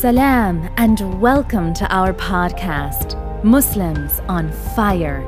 [0.00, 5.26] Salam and welcome to our podcast, Muslims on Fire.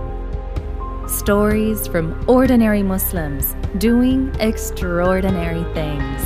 [1.09, 6.23] Stories from ordinary Muslims doing extraordinary things.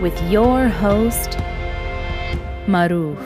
[0.00, 1.30] With your host,
[2.68, 3.18] Maruf.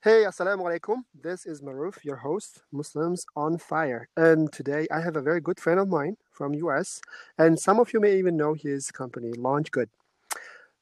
[0.00, 0.98] Hey, assalamu alaikum.
[1.12, 4.08] This is Maruf, your host, Muslims on Fire.
[4.16, 7.00] And today I have a very good friend of mine from US,
[7.36, 9.88] and some of you may even know his company, LaunchGood.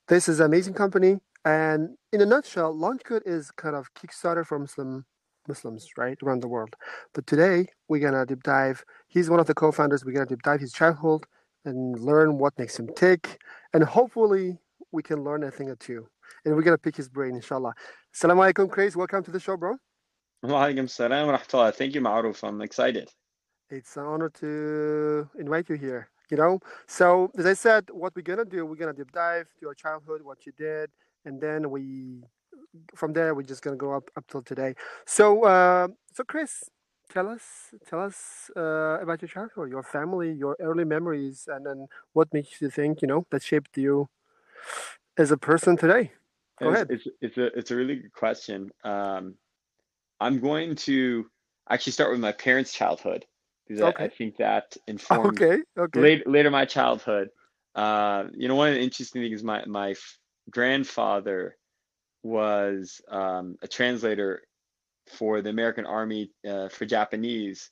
[0.09, 4.59] This is an amazing company, and in a nutshell, LaunchGood is kind of Kickstarter for
[4.59, 5.07] Muslim
[5.49, 6.75] Muslims, right, around the world.
[7.15, 8.85] But today we're gonna deep dive.
[9.09, 10.05] He's one of the co-founders.
[10.05, 11.25] We're gonna deep dive his childhood
[11.65, 13.41] and learn what makes him tick,
[13.73, 14.59] and hopefully
[14.93, 16.07] we can learn a thing or two.
[16.45, 17.75] And we're gonna pick his brain, inshallah.
[18.15, 18.95] Assalamu alaikum, Chris.
[18.97, 19.77] Welcome to the show, bro.
[20.45, 21.75] Walaikum salam wa rahmatullah.
[21.75, 22.47] Thank you, Ma'ruf.
[22.47, 23.11] I'm excited.
[23.69, 26.09] It's an honor to invite you here.
[26.31, 26.59] You know,
[26.89, 30.23] so as I said, what we're gonna do, we're gonna deep dive to your childhood,
[30.23, 30.91] what you did,
[31.25, 32.23] and then we
[32.95, 34.75] from there we're just gonna go up up till today.
[35.07, 36.65] So, uh, so Chris,
[37.11, 37.43] tell us
[37.87, 42.61] tell us uh, about your childhood, your family, your early memories, and then what makes
[42.61, 44.09] you think you know that shaped you
[45.17, 46.13] as a person today.
[46.61, 46.91] Go It's, ahead.
[46.91, 48.71] it's, it's a it's a really good question.
[48.85, 49.35] Um,
[50.21, 51.27] I'm going to
[51.69, 53.25] actually start with my parents' childhood
[53.67, 55.63] because I, I think that informed Okay.
[55.79, 56.01] Okay.
[56.01, 57.29] later later my childhood.
[57.75, 59.95] Uh, you know, one of the interesting things, my my
[60.51, 61.57] grandfather
[62.27, 64.43] was um, a translator
[65.07, 67.71] for the American Army uh, for Japanese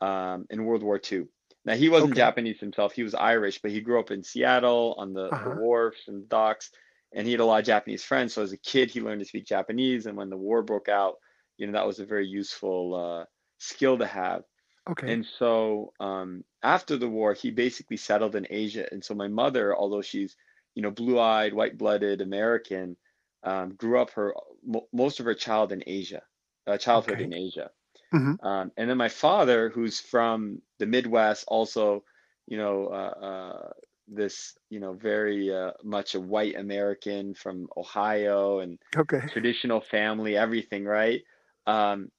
[0.00, 1.28] um, in World War II.
[1.64, 2.16] Now he wasn't Okay.
[2.16, 5.60] Japanese himself; he was Irish, but he grew up in Seattle on the, the Uh-huh.
[5.60, 6.70] wharfs and docks,
[7.12, 8.34] and he had a lot of Japanese friends.
[8.34, 11.16] So as a kid, he learned to speak Japanese, and when the war broke out,
[11.58, 13.24] you know that was a very useful uh,
[13.58, 14.42] skill to have.
[14.88, 15.06] Okay.
[15.06, 18.88] And so um, after the war, he basically settled in Asia.
[18.90, 20.36] And so my mother, although she's,
[20.74, 22.96] you know, blue-eyed, white-blooded American,
[23.42, 26.22] um, grew up her mo most of her child in Asia,
[26.66, 27.22] uh, childhood Okay.
[27.22, 27.70] in Asia.
[28.12, 32.04] hmm Um, and then my father, who's from the Midwest, also,
[32.46, 33.72] you know, uh, uh,
[34.08, 39.28] this, you know, very uh, much a white American from Ohio and Okay.
[39.28, 41.22] traditional family, everything, right?
[41.66, 42.10] Um,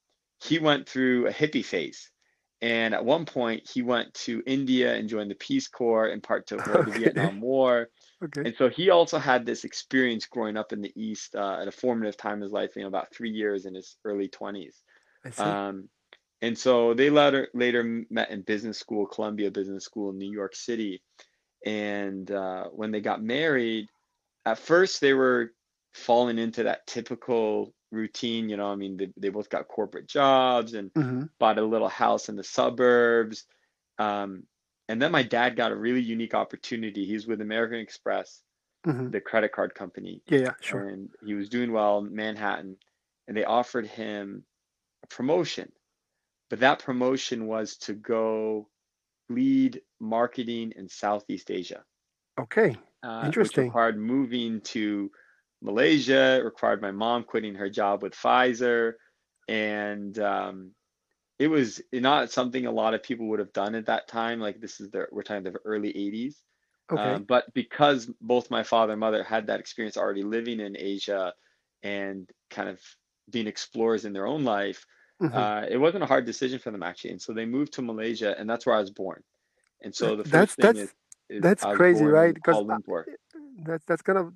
[0.44, 2.11] he went through a hippie phase.
[2.62, 6.47] And at one point, he went to India and joined the Peace Corps in part
[6.47, 7.90] to avoid the Vietnam War.
[8.23, 8.41] Okay.
[8.45, 11.72] And so he also had this experience growing up in the East uh, at a
[11.72, 14.73] formative time in his life, you know, about three years in his early 20s.
[15.23, 15.44] I see.
[15.44, 15.90] Um,
[16.41, 20.56] and so they later later met in business school, Columbia Business School in New York
[20.56, 21.01] City.
[21.66, 23.88] And uh, when they got married,
[24.46, 25.51] at first they were
[25.94, 30.73] falling into that typical routine, you know, I mean, they, they both got corporate jobs
[30.73, 33.45] and hmm bought a little house in the suburbs.
[33.97, 34.43] Um,
[34.89, 37.05] and then my dad got a really unique opportunity.
[37.05, 38.43] He was with American Express,
[38.85, 40.39] hmm the credit card company, Yeah.
[40.39, 40.53] Yeah.
[40.61, 40.87] Sure.
[40.87, 42.77] and he was doing well in Manhattan,
[43.27, 44.45] and they offered him
[45.03, 45.71] a promotion.
[46.49, 48.69] But that promotion was to go
[49.29, 51.85] lead marketing in Southeast Asia,
[52.39, 52.75] Okay.
[53.03, 53.57] uh, which Interesting.
[53.57, 55.11] required moving to
[55.62, 58.94] Malaysia, it required my mom quitting her job with Pfizer,
[59.47, 60.72] and um,
[61.40, 64.40] it was not something a lot of people would have done at that time.
[64.40, 66.35] Like this is the we're talking the early 80s.
[66.91, 67.16] Okay.
[67.16, 71.34] Um, but because both my father and mother had that experience already living in Asia
[71.84, 72.79] and kind of
[73.29, 74.85] being explorers in their own life,
[75.20, 77.11] hmm uh, it wasn't a hard decision for them actually.
[77.11, 79.22] And so they moved to Malaysia, and that's where I was born.
[79.84, 80.93] And so the That's thing that's is,
[81.29, 82.34] is that's crazy, right?
[82.34, 82.79] Because Kuala
[83.66, 84.34] that's that's kind of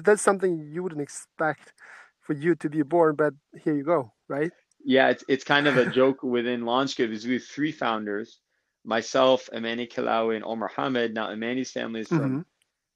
[0.00, 1.72] that's something you wouldn't expect
[2.20, 3.34] for you to be born, but
[3.64, 4.52] here you go, right?
[4.84, 8.40] Yeah, it's it's kind of a joke within LaunchGood is we have three founders,
[8.84, 11.14] myself, Amany Killawi, and Omar Hamid.
[11.14, 12.40] Now Amany's family is from hmm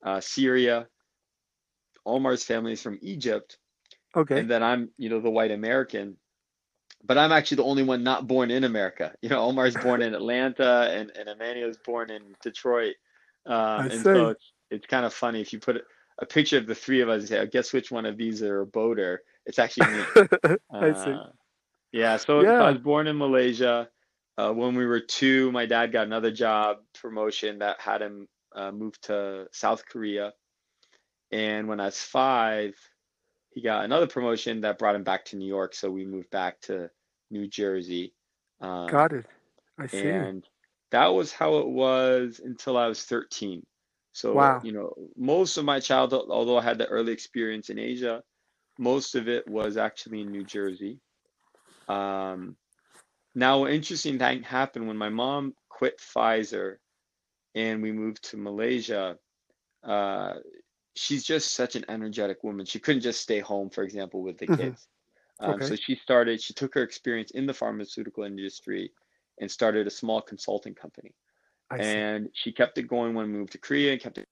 [0.04, 0.88] uh, Syria,
[2.06, 3.58] Omar's family is from Egypt,
[4.16, 4.36] Okay.
[4.36, 6.16] and then I'm, you know, the white American.
[7.04, 9.14] But I'm actually the only one not born in America.
[9.22, 12.96] You know, Omar's born in Atlanta, and and Amani was born in Detroit.
[13.76, 14.08] I and see.
[14.12, 15.82] so it's it's kind of funny if you put
[16.18, 18.42] a picture of the three of us and say, oh, guess which one of these
[18.42, 19.22] are a boater?
[19.44, 20.02] It's actually me.
[20.72, 21.10] I see.
[21.10, 21.26] Uh,
[21.92, 22.62] yeah, so, Yeah.
[22.62, 23.88] I was born in Malaysia.
[24.38, 28.70] Uh, when we were two, my dad got another job promotion that had him uh,
[28.70, 30.32] move to South Korea.
[31.32, 32.74] And when I was five,
[33.50, 35.74] he got another promotion that brought him back to New York.
[35.74, 36.90] So we moved back to
[37.30, 38.12] New Jersey.
[38.60, 39.26] Um, Got it.
[39.78, 40.08] I see.
[40.08, 40.46] and
[40.90, 43.64] that was how it was until I was 13.
[44.16, 44.62] So, Wow.
[44.62, 48.22] you know, most of my childhood, although I had the early experience in Asia,
[48.78, 51.00] most of it was actually in New Jersey.
[51.86, 52.56] Um,
[53.34, 56.76] now, an interesting thing happened when my mom quit Pfizer
[57.54, 59.18] and we moved to Malaysia.
[59.84, 60.36] Uh,
[60.94, 62.64] she's just such an energetic woman.
[62.64, 64.56] She couldn't just stay home, for example, with the Mhm.
[64.56, 64.88] kids.
[65.40, 65.66] Um, Okay.
[65.66, 68.92] so she started, she took her experience in the pharmaceutical industry
[69.42, 71.12] and started a small consulting company.
[71.70, 71.84] I see.
[71.84, 74.26] And she kept it going when we moved to Korea and kept it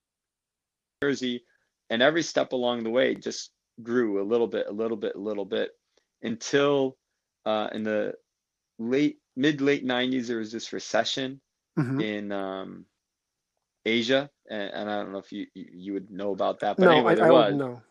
[1.02, 1.44] in Jersey.
[1.90, 3.50] And every step along the way just
[3.82, 5.70] grew a little bit, a little bit, a little bit
[6.22, 6.96] until
[7.44, 8.14] uh, in the
[8.78, 11.40] late, mid late 90s, there was this recession
[11.78, 12.02] Mhm.
[12.02, 12.86] in um,
[13.84, 14.30] Asia.
[14.48, 17.12] And, and I don't know if you, you, would know about that, but No, anyway,
[17.12, 17.82] I, there I was know.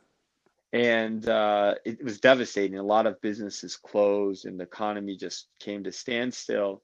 [0.71, 2.77] and uh, it was devastating.
[2.77, 6.81] A lot of businesses closed, and the economy just came to standstill.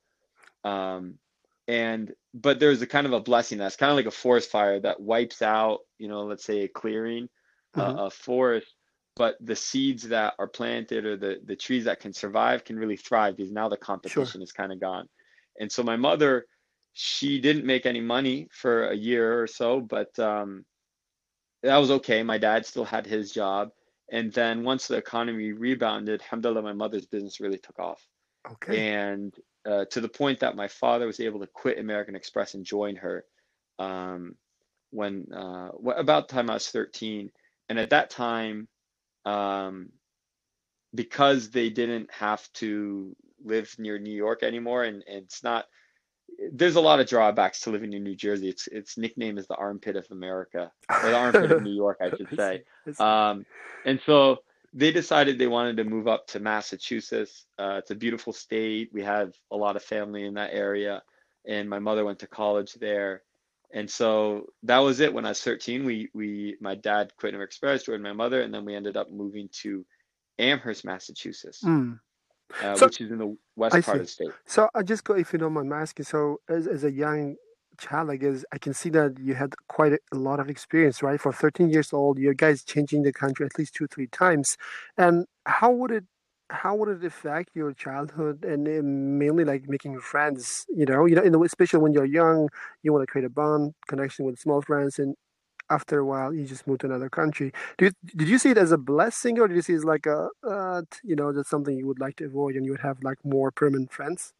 [0.63, 1.19] Um,
[1.69, 4.79] and but there's a kind of a blessing that's kind of like a forest fire
[4.79, 7.29] that wipes out, you know, let's say a clearing,
[7.75, 7.99] Mhm.
[7.99, 8.75] uh, a forest,
[9.15, 12.97] but the seeds that are planted or the the trees that can survive can really
[12.97, 15.07] thrive because now the competition is kind of gone.
[15.59, 16.47] And so my mother,
[16.93, 20.65] she didn't make any money for a year or so, but um,
[21.63, 22.23] that was okay.
[22.23, 23.69] My dad still had his job.
[24.11, 28.01] And then once the economy rebounded, alhamdulillah, my mother's business really took off.
[28.49, 28.77] Okay.
[28.77, 29.35] And
[29.69, 32.95] uh, to the point that my father was able to quit American Express and join
[32.95, 33.23] her
[33.77, 34.35] um,
[34.89, 37.29] when uh, about the time I was 13.
[37.69, 38.67] And at that time,
[39.25, 39.89] um,
[40.95, 45.65] because they didn't have to live near New York anymore, and, and it's not,
[46.51, 48.49] there's a lot of drawbacks to living in New Jersey.
[48.49, 52.09] It's its nickname is the armpit of America, or the armpit of New York, I
[52.09, 52.63] should say.
[52.85, 52.91] see.
[52.91, 53.03] I see.
[53.03, 53.45] Um,
[53.85, 54.37] and so
[54.73, 57.45] they decided they wanted to move up to Massachusetts.
[57.57, 58.89] Uh, it's a beautiful state.
[58.93, 61.01] We have a lot of family in that area,
[61.45, 63.23] and my mother went to college there.
[63.71, 65.13] And so that was it.
[65.13, 68.53] When I was 13, we we my dad quit New Express, joined my mother, and
[68.53, 69.85] then we ended up moving to
[70.39, 71.99] Amherst, Massachusetts, Mm.
[72.63, 73.99] uh, So- which is in the west I part see.
[74.01, 74.31] of the state.
[74.45, 77.35] So I just go, if you don't mind asking, so as, as a young
[77.79, 81.19] child, I guess I can see that you had quite a, lot of experience, right?
[81.19, 84.57] For 13 years old, you guys changing the country at least two, three times.
[84.97, 86.05] And how would it,
[86.51, 88.63] how would it affect your childhood and
[89.19, 90.65] mainly like making friends?
[90.69, 92.49] You know, you know, in the, especially when you're young,
[92.83, 95.15] you want to create a bond, connection with small friends, and
[95.69, 97.51] after a while, you just move to another country.
[97.79, 100.05] You, did you see it as a blessing, or did you see it as like
[100.05, 102.97] a, uh, you know, that's something you would like to avoid, and you would have
[103.03, 104.33] like more permanent friends?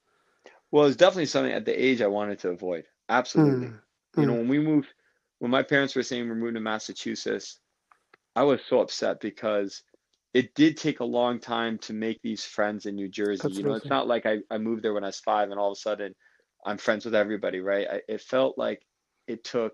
[0.72, 2.86] Well, it's definitely something at the age I wanted to avoid.
[3.08, 3.68] Absolutely.
[3.68, 3.80] Mm.
[4.18, 4.38] You know, Mm.
[4.38, 4.88] when we moved,
[5.40, 7.60] when my parents were saying we're moving to Massachusetts,
[8.36, 9.84] I was so upset because
[10.34, 13.52] it did take a long time to make these friends in New Jersey.
[13.52, 15.72] You know, it's not like I, I moved there when I was five and all
[15.72, 16.14] of a sudden
[16.66, 17.88] I'm friends with everybody, right?
[17.90, 18.86] I, it felt like
[19.28, 19.74] it took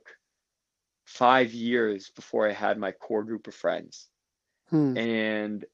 [1.05, 4.07] five years before I had my core group of friends.
[4.69, 4.97] Hmm.
[4.97, 5.65] And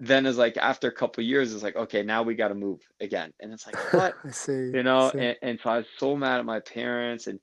[0.00, 2.54] then it's like after a couple of years, it's like, okay, now we got to
[2.54, 3.32] move again.
[3.40, 4.16] And it's like, what?
[4.24, 4.52] I see.
[4.72, 5.18] you know see.
[5.18, 7.38] and, and so i was so mad at my parents and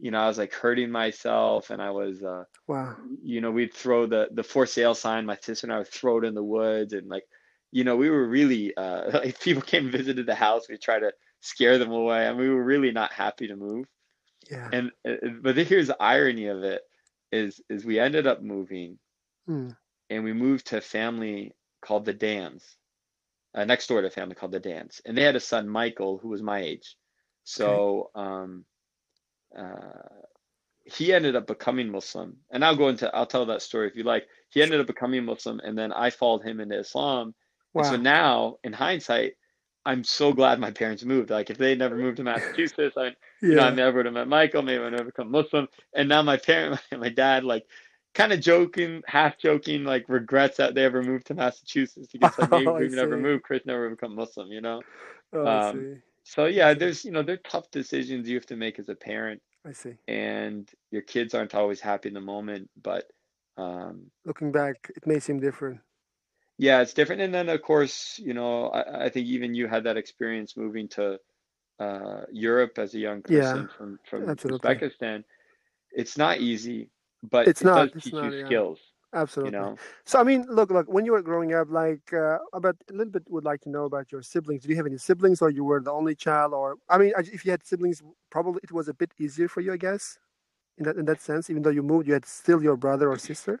[0.00, 2.96] you know i was like hurting myself and i was uh Wow.
[3.22, 6.18] you know we'd throw the the for sale sign my sister and i would throw
[6.18, 7.24] it in the woods and like
[7.72, 10.98] you know we were really uh like people came and visited the house we try
[10.98, 13.86] to scare them away and we were really not happy to move
[14.50, 14.68] Yeah.
[14.72, 16.82] and uh, but here's the irony of it
[17.32, 18.98] is is we ended up moving
[19.46, 19.70] Hmm.
[20.10, 22.64] and we moved to family called the Dans,
[23.54, 26.18] uh, next door to a family called the Dans, and they had a son Michael
[26.18, 26.96] who was my age.
[27.44, 28.64] So um,
[29.58, 30.02] uh,
[30.84, 34.04] he ended up becoming Muslim, and I'll go into I'll tell that story if you
[34.04, 34.26] like.
[34.50, 37.34] He ended up becoming Muslim, and then I followed him into Islam.
[37.76, 39.34] And so now, in hindsight,
[39.84, 41.30] I'm so glad my parents moved.
[41.30, 43.10] Like if they had never moved to Massachusetts, I
[43.48, 43.72] you know, I Yeah.
[43.72, 45.68] never would have met Michael, maybe I never become Muslim.
[45.94, 47.64] And now my parent, my dad, like
[48.16, 52.50] kind of joking, half joking, like regrets that they ever moved to Massachusetts because like
[52.52, 54.84] maybe Oh, I we never moved, Chris never become Muslim, you know?
[55.32, 55.88] Oh, Um.
[56.24, 59.42] So yeah, there's, you know, they're tough decisions you have to make as a parent
[59.66, 59.96] I see.
[60.08, 63.06] and your kids aren't always happy in the moment, but
[63.58, 65.80] um Looking back, it may seem different.
[66.58, 67.22] yeah, it's different.
[67.22, 70.88] And then of course, you know, I, I think even you had that experience moving
[70.90, 71.18] to
[71.80, 74.58] uh Europe as a young Yeah, person from from absolutely.
[74.64, 75.24] Uzbekistan.
[75.92, 76.90] It's not easy.
[77.30, 78.46] But It's it not, does it's teach not, you yeah.
[78.46, 78.80] skills,
[79.42, 79.50] you Absolutely.
[79.50, 79.78] know.
[80.04, 80.88] So I mean, look, look.
[80.88, 83.84] When you were growing up, like, uh, about a little bit, would like to know
[83.84, 84.62] about your siblings.
[84.62, 87.44] Do you have any siblings, or you were the only child, or I mean, if
[87.44, 90.18] you had siblings, probably it was a bit easier for you, I guess,
[90.78, 91.50] in that in that sense.
[91.50, 93.60] Even though you moved, you had still your brother or sister.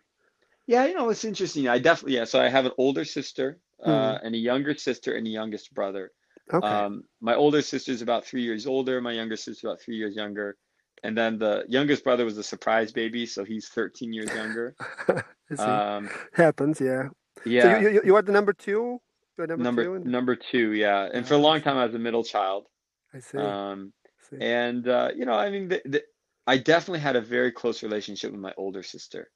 [0.66, 1.68] Yeah, you know, it's interesting.
[1.68, 2.24] I definitely, yeah.
[2.24, 3.90] So I have an older sister, Hmm.
[3.90, 6.10] uh, and a younger sister and a youngest brother.
[6.52, 6.66] Okay.
[6.66, 9.00] Um, my older sister's about three years older.
[9.00, 10.56] My younger sister's about three years younger.
[11.02, 14.74] And then the youngest brother was a surprise baby, so he's 13 years younger.
[15.60, 17.04] Um, Happens, yeah.
[17.44, 18.98] So yeah, you, you you are the number two.
[19.38, 19.94] Number, number two.
[19.94, 21.08] in- number two, yeah.
[21.12, 22.66] And for a long time, I was a middle child.
[23.14, 23.38] I see.
[23.38, 23.92] Um,
[24.28, 24.38] see.
[24.40, 26.02] and uh, you know, I mean, the, the,
[26.48, 29.30] I definitely had a very close relationship with my older sister,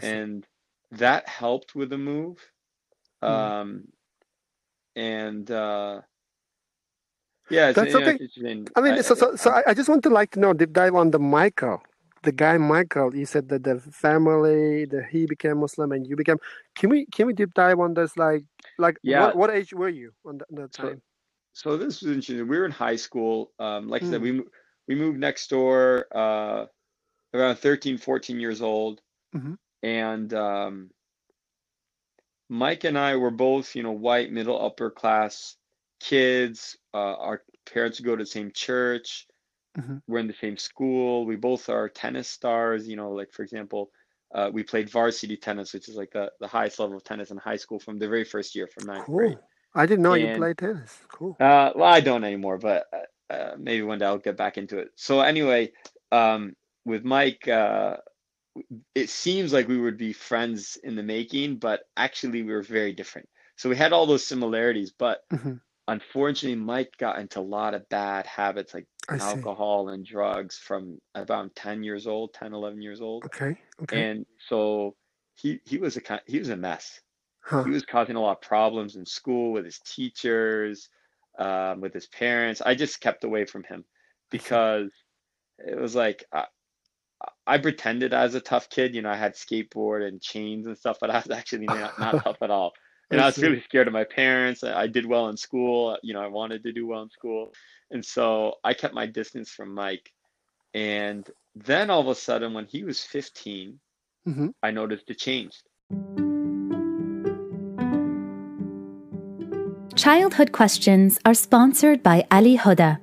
[0.00, 0.46] and
[0.92, 2.38] that helped with the move.
[3.20, 3.28] Hmm.
[3.28, 3.84] Um,
[4.94, 6.02] and uh,
[7.52, 10.30] yeah, it's, That's something- I mean, I- so so, so I- just want to like
[10.32, 11.78] to know deep dive on the Michael,
[12.22, 13.14] the guy Michael.
[13.14, 16.38] You said that the family, that he became Muslim and you became.
[16.78, 18.16] Can we can we deep dive on this?
[18.16, 18.44] Like
[18.78, 19.20] like Yeah.
[19.26, 21.02] what, what age were you on that, that time?
[21.54, 22.48] So this was interesting.
[22.48, 23.52] We were in high school.
[23.58, 24.28] Um, like I said, Hmm.
[24.38, 24.42] we
[24.88, 26.66] we moved next door uh,
[27.34, 29.00] around 13, 14 years old.
[29.36, 29.56] Mhm.
[29.82, 30.90] And um,
[32.48, 35.56] Mike and I were both, you know, white, middle, upper class
[36.02, 36.76] kids.
[36.94, 37.42] Uh, our
[37.72, 39.26] parents go to the same church.
[39.78, 40.02] Mhm.
[40.08, 41.26] We're in the same school.
[41.26, 42.88] We both are tennis stars.
[42.88, 43.90] You know, like for example,
[44.34, 47.38] uh, we played varsity tennis, which is like the, the highest level of tennis in
[47.38, 49.38] high school from the very first year, from ninth grade.
[49.74, 50.98] I didn't know you played tennis.
[51.08, 51.36] Cool.
[51.40, 54.78] Uh, well, I don't anymore, but uh, uh, maybe one day I'll get back into
[54.78, 54.88] it.
[54.96, 55.72] So anyway,
[56.10, 56.54] um,
[56.84, 57.96] with Mike, uh,
[58.94, 62.92] it seems like we would be friends in the making, but actually we were very
[62.92, 63.28] different.
[63.56, 65.54] So we had all those similarities, but hmm
[65.92, 69.24] unfortunately, Mike got into a lot of bad habits like I see.
[69.24, 73.24] alcohol and drugs from about 10 years old, 10, 11 years old.
[73.24, 73.56] Okay.
[73.82, 74.10] Okay.
[74.10, 74.94] And so
[75.34, 77.00] he he was a he was a mess
[77.44, 77.64] huh.
[77.64, 80.88] he was causing a lot of problems in school with his teachers,
[81.38, 82.62] um, with his parents.
[82.64, 83.84] I just kept away from him
[84.30, 84.90] because
[85.58, 86.46] it was like I,
[87.46, 88.94] I pretended I was a tough kid.
[88.94, 92.24] You know, I had skateboard and chains and stuff, but I was actually not, not
[92.24, 92.72] tough at all.
[93.12, 94.64] And I I was really scared of my parents.
[94.64, 95.98] I I did well in school.
[96.02, 97.52] You know, I wanted to do well in school.
[97.90, 100.10] And so I kept my distance from Mike.
[100.74, 103.78] And then all of a sudden, when he was 15,
[104.24, 105.62] hmm I noticed it changed.
[109.94, 112.98] Childhood Questions are sponsored by Ali Huda.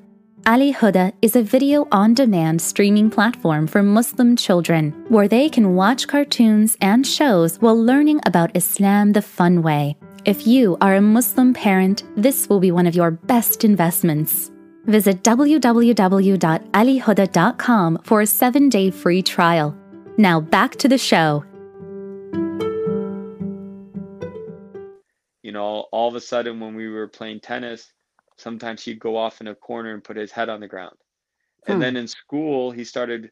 [0.50, 5.75] Ali Huda is a video on demand streaming platform for Muslim children where they can
[5.75, 9.96] watch cartoons and shows while learning about Islam the fun way.
[10.25, 14.50] If you are a Muslim parent, this will be one of your best investments.
[14.86, 19.77] Visit www.alihuda.com for a seven day free trial.
[20.18, 21.44] Now back to the show.
[25.50, 27.91] you know, all of a sudden when we were playing tennis,
[28.39, 30.98] sometimes he'd go off in a corner and put his head on the ground.
[31.67, 31.81] And Hmm.
[31.81, 33.31] then in school, he started,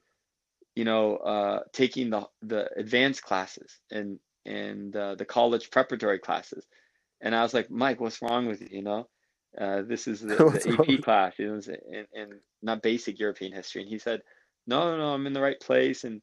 [0.76, 6.66] you know, uh, taking the the advanced classes and and uh, the college preparatory classes.
[7.22, 8.68] And I was like, Mike, what's wrong with you?
[8.72, 9.10] You know,
[9.60, 10.74] uh, this is the, the?
[10.74, 11.62] AP class, you know,
[11.94, 13.82] and, and not basic European history.
[13.82, 14.22] And he said,
[14.68, 16.04] no, no, no, I'm in the right place.
[16.04, 16.22] And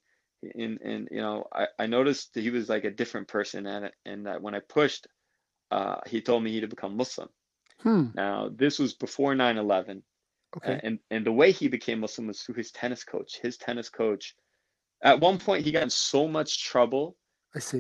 [0.55, 3.91] and and you know, I, I noticed that he was like a different person, and
[4.07, 5.07] and that when I pushed,
[5.71, 7.29] uh, he told me he'd become Muslim.
[7.85, 8.07] Hmm.
[8.15, 10.03] Now, this was before 9/11,
[10.57, 10.81] Okay.
[10.83, 13.39] and and the way he became Muslim was through his tennis coach.
[13.41, 14.35] His tennis coach,
[15.03, 17.17] at one point, he got in so much trouble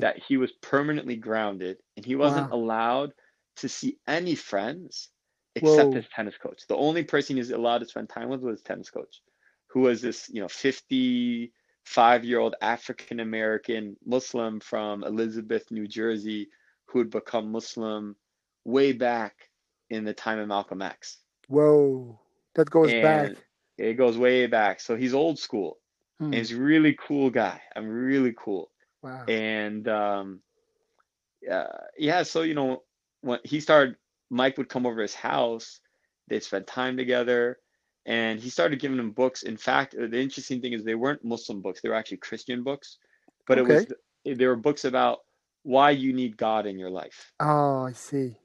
[0.01, 2.57] that he was permanently grounded, and he wasn't Wow.
[2.59, 3.15] allowed
[3.57, 5.11] to see any friends
[5.57, 5.95] except Whoa.
[6.01, 6.67] his tennis coach.
[6.69, 9.23] The only person he's allowed to spend time with was his tennis coach,
[9.69, 16.51] who was this, you know, 55-year-old African American Muslim from Elizabeth, New Jersey,
[16.87, 18.17] who had become Muslim
[18.65, 19.49] way back
[19.95, 21.19] in the time of Malcolm X.
[21.49, 22.19] Whoa.
[22.55, 23.33] That goes back.
[23.77, 24.81] It goes way back.
[24.81, 25.79] So he's old school.
[26.19, 26.27] Hmm.
[26.27, 27.61] And he's a really cool guy.
[27.75, 28.71] I'm really cool.
[29.03, 29.25] Wow.
[29.27, 30.41] And um,
[31.51, 31.65] uh,
[31.99, 32.83] yeah, so you know,
[33.21, 33.97] when he started,
[34.31, 35.81] Mike would come over his house.
[36.29, 37.59] They'd spend time together,
[38.07, 39.43] and he started giving him books.
[39.43, 42.63] In fact, uh, the interesting thing is they weren't Muslim books; they were actually Christian
[42.63, 42.97] books.
[43.47, 43.87] But it was
[44.25, 45.19] they were books about
[45.65, 48.37] why you need God in your life, Oh, I see.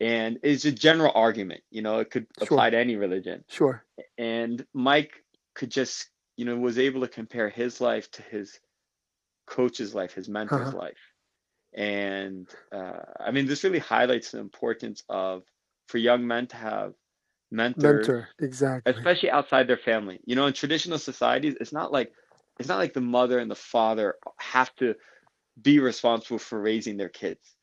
[0.00, 1.62] And it's a general argument.
[1.70, 2.46] You know, it could Sure.
[2.46, 3.44] apply to any religion.
[3.48, 3.84] Sure.
[4.18, 5.12] And Mike
[5.54, 8.58] could just, you know, was able to compare his life to his
[9.46, 10.78] coach's life, his mentor's Uh-huh.
[10.78, 10.98] life.
[11.74, 15.42] And uh, I mean, this really highlights the importance of
[15.88, 16.94] for young men to have
[17.50, 18.28] mentors, Mentor.
[18.40, 18.92] Exactly.
[18.94, 20.20] especially outside their family.
[20.26, 22.12] You know, in traditional societies, it's not like
[22.58, 24.94] it's not like the mother and the father have to
[25.60, 27.56] be responsible for raising their kids.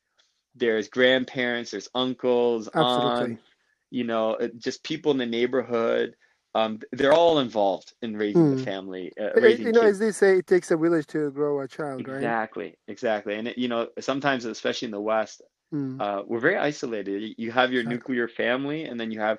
[0.56, 3.38] There's grandparents, there's uncles, Absolutely.
[3.38, 3.42] aunts,
[3.90, 6.16] you know, uh, just people in the neighborhood.
[6.54, 8.58] Um, they're all involved in raising the Hmm.
[8.58, 9.84] family, uh, raising You know, kids.
[9.84, 12.34] as they say, it takes a village to grow a child, right?
[12.34, 13.34] Exactly, exactly.
[13.36, 17.22] And it, you know, sometimes, especially in the West, Mm, uh, we're very isolated.
[17.22, 17.84] You you have your exactly.
[17.84, 19.38] nuclear family, and then you have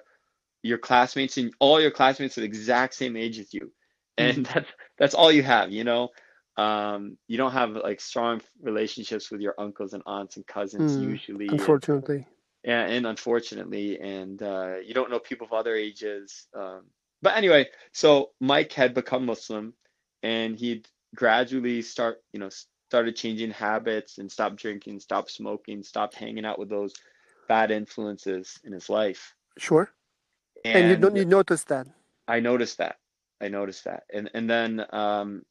[0.63, 3.71] your classmates, and all your classmates are the exact same age as you,
[4.17, 6.09] and Mm, that's that's all you have, you know.
[6.57, 11.01] Um, you don't have like strong relationships with your uncles and aunts and cousins mm,
[11.01, 12.25] usually, and unfortunately.
[12.63, 16.47] and, and unfortunately, and uh, you don't know people of other ages.
[16.55, 16.85] Um,
[17.21, 19.73] but anyway, so Mike had become Muslim,
[20.23, 22.49] and he'd gradually start, you know,
[22.89, 26.93] started changing habits and stopped drinking, stopped smoking, stopped hanging out with those
[27.47, 29.35] bad influences in his life.
[29.57, 29.91] Sure.
[30.65, 31.87] And you don't you notice that.
[32.27, 32.97] I noticed that.
[33.39, 34.03] I noticed that.
[34.11, 35.43] And and then um,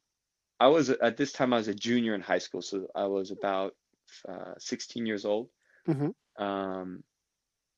[0.61, 3.31] I was at this time I was a junior in high school, so I was
[3.31, 3.75] about
[4.29, 5.51] uh, 16 years old.
[5.87, 7.03] hmm Um,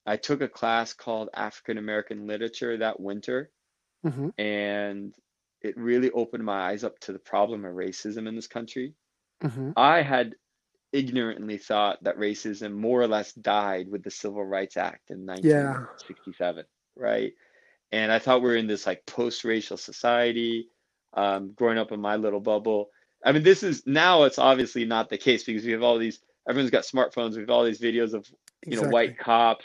[0.07, 3.51] I took a class called African American Literature that winter,
[4.03, 5.15] hmm and
[5.63, 8.95] it really opened my eyes up to the problem of racism in this country.
[9.43, 10.37] hmm I had
[10.93, 15.81] ignorantly thought that racism more or less died with the Civil Rights Act in Yeah.
[15.85, 16.67] 1967,
[16.97, 17.33] right?
[17.93, 20.71] And I thought we were in this like post-racial society,
[21.15, 22.91] um, growing up in my little bubble.
[23.25, 26.21] I mean, this is now it's obviously not the case because we have all these,
[26.49, 28.27] everyone's got smartphones, we have all these videos of
[28.67, 29.65] you know, white cops,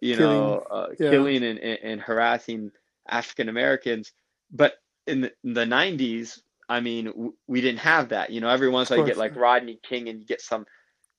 [0.00, 0.36] you Killing.
[0.38, 1.10] know, uh, Yeah.
[1.10, 2.70] killing and, and, and harassing
[3.08, 4.12] African Americans.
[4.50, 4.74] But
[5.06, 8.30] in the, in the 90s, I mean, w- we didn't have that.
[8.30, 9.36] You know, every once in a while you get like.
[9.36, 10.64] Rodney King and you get some,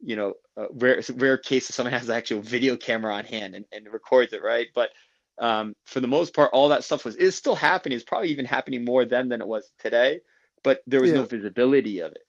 [0.02, 3.56] you know, uh, rare, rare case of someone has an actual video camera on hand
[3.56, 4.68] and, and records it, right?
[4.74, 4.90] But
[5.38, 7.96] um, for the most part, all that stuff was is still happening.
[7.96, 10.22] It's probably even happening more then than it was today,
[10.64, 12.24] but there was no visibility of it.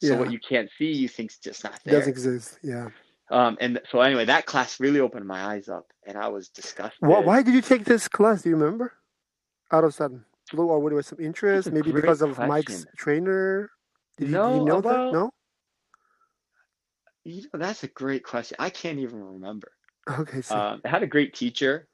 [0.00, 1.94] So what you can't see, you think's just not there.
[1.94, 2.58] It doesn't exist.
[2.62, 2.90] Yeah.
[3.30, 7.00] Um, and so anyway, that class really opened my eyes up, and I was disgusted.
[7.00, 8.42] Why, why did you take this class?
[8.42, 8.94] Do you remember?
[9.70, 11.70] Out of sudden, blue, or there was some interest?
[11.70, 13.70] Maybe because of Mike's trainer.
[14.16, 15.12] Did you, No, you know that?
[15.12, 15.30] No.
[17.24, 18.56] You know, that's a great question.
[18.58, 19.72] I can't even remember.
[20.08, 20.40] Okay.
[20.40, 21.86] So Um, I had a great teacher.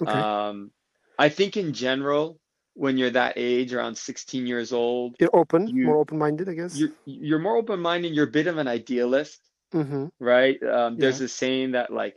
[0.00, 0.12] Okay.
[0.12, 0.70] Um,
[1.18, 2.38] I think in general,
[2.74, 6.78] when you're that age, around 16 years old, You're open, you more open-minded, I guess.
[6.78, 8.14] you're you're more open-minded.
[8.14, 9.40] You're a bit of an idealist,
[9.74, 10.06] Mm-hmm.
[10.20, 10.62] right?
[10.62, 11.26] Um, there's Yeah.
[11.26, 12.16] a saying that like,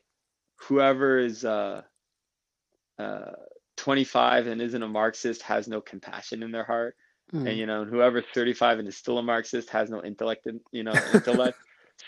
[0.67, 1.81] whoever is uh,
[2.97, 3.31] uh,
[3.77, 6.95] 25 and isn't a Marxist has no compassion in their heart.
[7.33, 7.57] and Mm.
[7.57, 10.83] you know, and whoever's 35 and is still a Marxist has no intellect, in, you
[10.83, 11.57] know, intellect.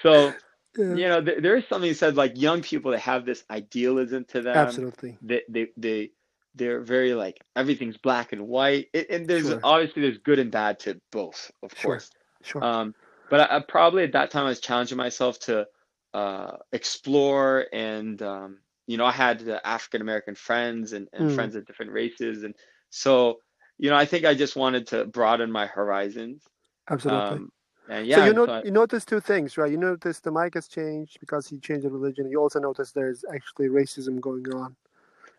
[0.03, 0.32] So,
[0.77, 0.95] Yeah.
[0.95, 4.41] you know, there, there is something said like young people that have this idealism to
[4.41, 4.55] them.
[4.57, 5.17] Absolutely.
[5.21, 6.11] They, they, they,
[6.55, 8.87] they're very like everything's black and white.
[8.93, 9.59] It, and there's Sure.
[9.63, 11.91] obviously there's good and bad to both, of Sure.
[11.91, 12.09] course.
[12.43, 12.61] Sure.
[12.61, 12.95] Um,
[13.29, 15.67] but I, I probably at that time I was challenging myself to
[16.13, 21.35] uh, explore and um, you know I had uh, African American friends and, and Mm.
[21.35, 22.55] friends of different races and
[22.89, 23.39] so
[23.77, 26.43] you know I think I just wanted to broaden my horizons.
[26.89, 27.37] Absolutely.
[27.37, 27.51] Um,
[27.89, 29.71] and so yeah, you know so I- you notice two things, right?
[29.71, 32.30] You notice the mic has changed because he changed the religion.
[32.30, 34.76] You also notice there's actually racism going on.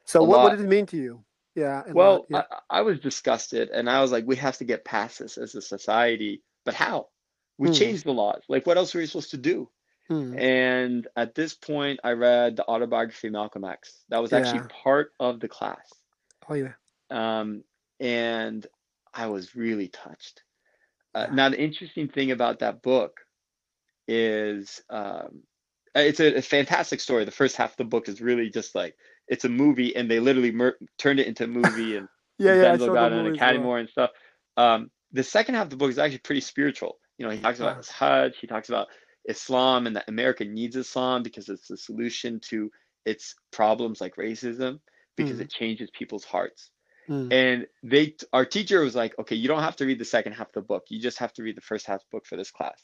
[0.05, 0.51] So A what, lot.
[0.51, 1.25] did it mean to you?
[1.55, 1.83] Yeah.
[1.93, 2.43] well, yeah.
[2.71, 5.55] I, I was disgusted and I was like, we have to get past this as
[5.57, 6.43] a society.
[6.65, 7.09] But how?
[7.59, 7.75] We Hmm.
[7.75, 8.43] changed the laws.
[8.49, 9.69] Like, what else were we supposed to do?
[10.07, 10.39] Hmm.
[10.39, 14.05] And at this point, I read the autobiography of Malcolm X.
[14.09, 14.83] That was actually Yeah.
[14.85, 15.93] part of the class.
[16.49, 16.73] Oh yeah.
[17.11, 17.65] Um,
[18.01, 18.65] and
[19.13, 20.43] I was really touched.
[21.15, 23.21] Uh, now, the interesting thing about that book
[24.07, 25.43] is um,
[25.95, 27.25] it's a, a fantastic story.
[27.25, 28.95] The first half of the book is really just like
[29.27, 32.73] it's a movie, and they literally mer- turned it into a movie, and Yeah, yeah.
[32.73, 33.77] I Denzel got an Academy well.
[33.77, 34.11] And stuff.
[34.57, 36.99] Um, the second half of the book is actually pretty spiritual.
[37.19, 38.87] You know, he talks about his Hajj, he talks about
[39.29, 42.71] Islam and that America needs Islam because it's the solution to
[43.05, 44.79] its problems like racism
[45.17, 45.43] because Mm.
[45.43, 46.71] it changes people's hearts.
[47.09, 47.33] Hmm.
[47.33, 50.49] And they, our teacher was like, okay, you don't have to read the second half
[50.49, 50.85] of the book.
[50.91, 52.81] You just have to read the first half of the book for this class.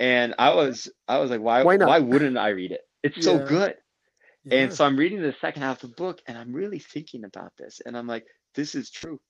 [0.00, 1.88] And I was, I was like, why, Why not?
[1.88, 2.80] why wouldn't I read it?
[3.02, 3.74] It's so good.
[4.44, 4.60] Yeah.
[4.60, 7.52] And so I'm reading the second half of the book and I'm really thinking about
[7.58, 7.80] this.
[7.84, 9.20] And I'm like, this is true.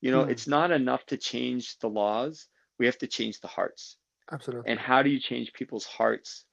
[0.00, 0.30] You know, Hmm.
[0.30, 2.46] it's not enough to change the laws.
[2.78, 3.96] We have to change the hearts.
[4.30, 4.70] Absolutely.
[4.70, 6.44] And how do you change people's hearts?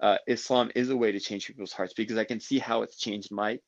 [0.00, 2.96] Uh, Islam is a way to change people's hearts because I can see how it's
[2.98, 3.62] changed Mike.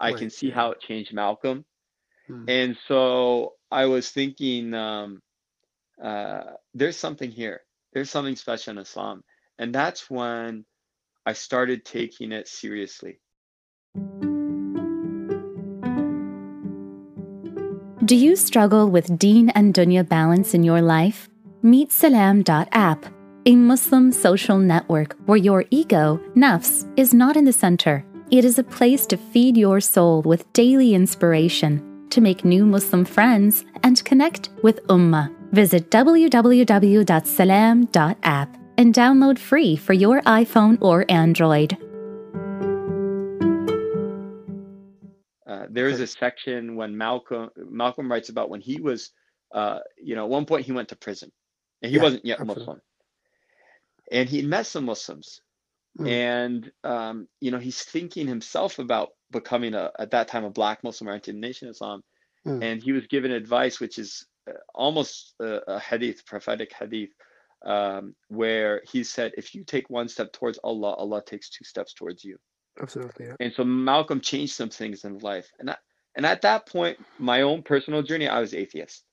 [0.00, 1.64] I can see how it changed Malcolm.
[2.28, 2.44] Hmm.
[2.48, 5.20] And so I was thinking, um,
[6.02, 6.42] uh,
[6.74, 7.62] there's something here.
[7.92, 9.24] There's something special in Islam.
[9.58, 10.64] And that's when
[11.26, 13.20] I started taking it seriously.
[18.04, 21.28] Do you struggle with Deen and Dunya balance in your life?
[21.62, 23.04] Meet Salam.app,
[23.44, 28.04] a Muslim social network where your ego, nafs, is not in the center.
[28.30, 33.04] It is a place to feed your soul with daily inspiration, to make new Muslim
[33.04, 35.30] friends, and connect with Ummah.
[35.52, 37.08] Visit www.salam.app
[38.78, 41.76] and download free for your iPhone or Android.
[45.46, 49.10] Uh, there is a section when Malcolm Malcolm writes about when he was,
[49.54, 51.32] uh, you know, at one point he went to prison,
[51.82, 52.64] and he Yeah, wasn't yet absolutely.
[52.64, 52.80] Muslim,
[54.12, 55.40] and he met some Muslims,
[55.98, 56.08] Mm.
[56.08, 60.82] and um, you know he's thinking himself about becoming a at that time a black
[60.84, 62.02] Muslim or Nation Islam,
[62.46, 62.62] Mm.
[62.62, 67.10] and he was given advice which is uh, almost a, a hadith, prophetic hadith,
[67.66, 71.92] um, where he said, if you take one step towards Allah, Allah takes two steps
[71.94, 72.38] towards you.
[72.80, 73.26] Absolutely.
[73.26, 73.34] Yeah.
[73.40, 75.50] And so Malcolm changed some things in life.
[75.58, 75.76] And I,
[76.14, 79.04] and at that point, my own personal journey, I was atheist.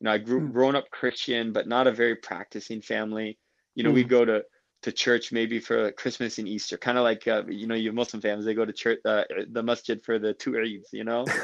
[0.00, 0.52] You know, I grew Mm.
[0.52, 3.38] grown up Christian, but not a very practicing family.
[3.76, 4.08] You know, we Mm.
[4.08, 4.44] go to
[4.82, 8.20] to church maybe for Christmas and Easter, kind of like uh, you know, your Muslim
[8.20, 11.24] families, they go to church, uh, the masjid for the two Eids, you know.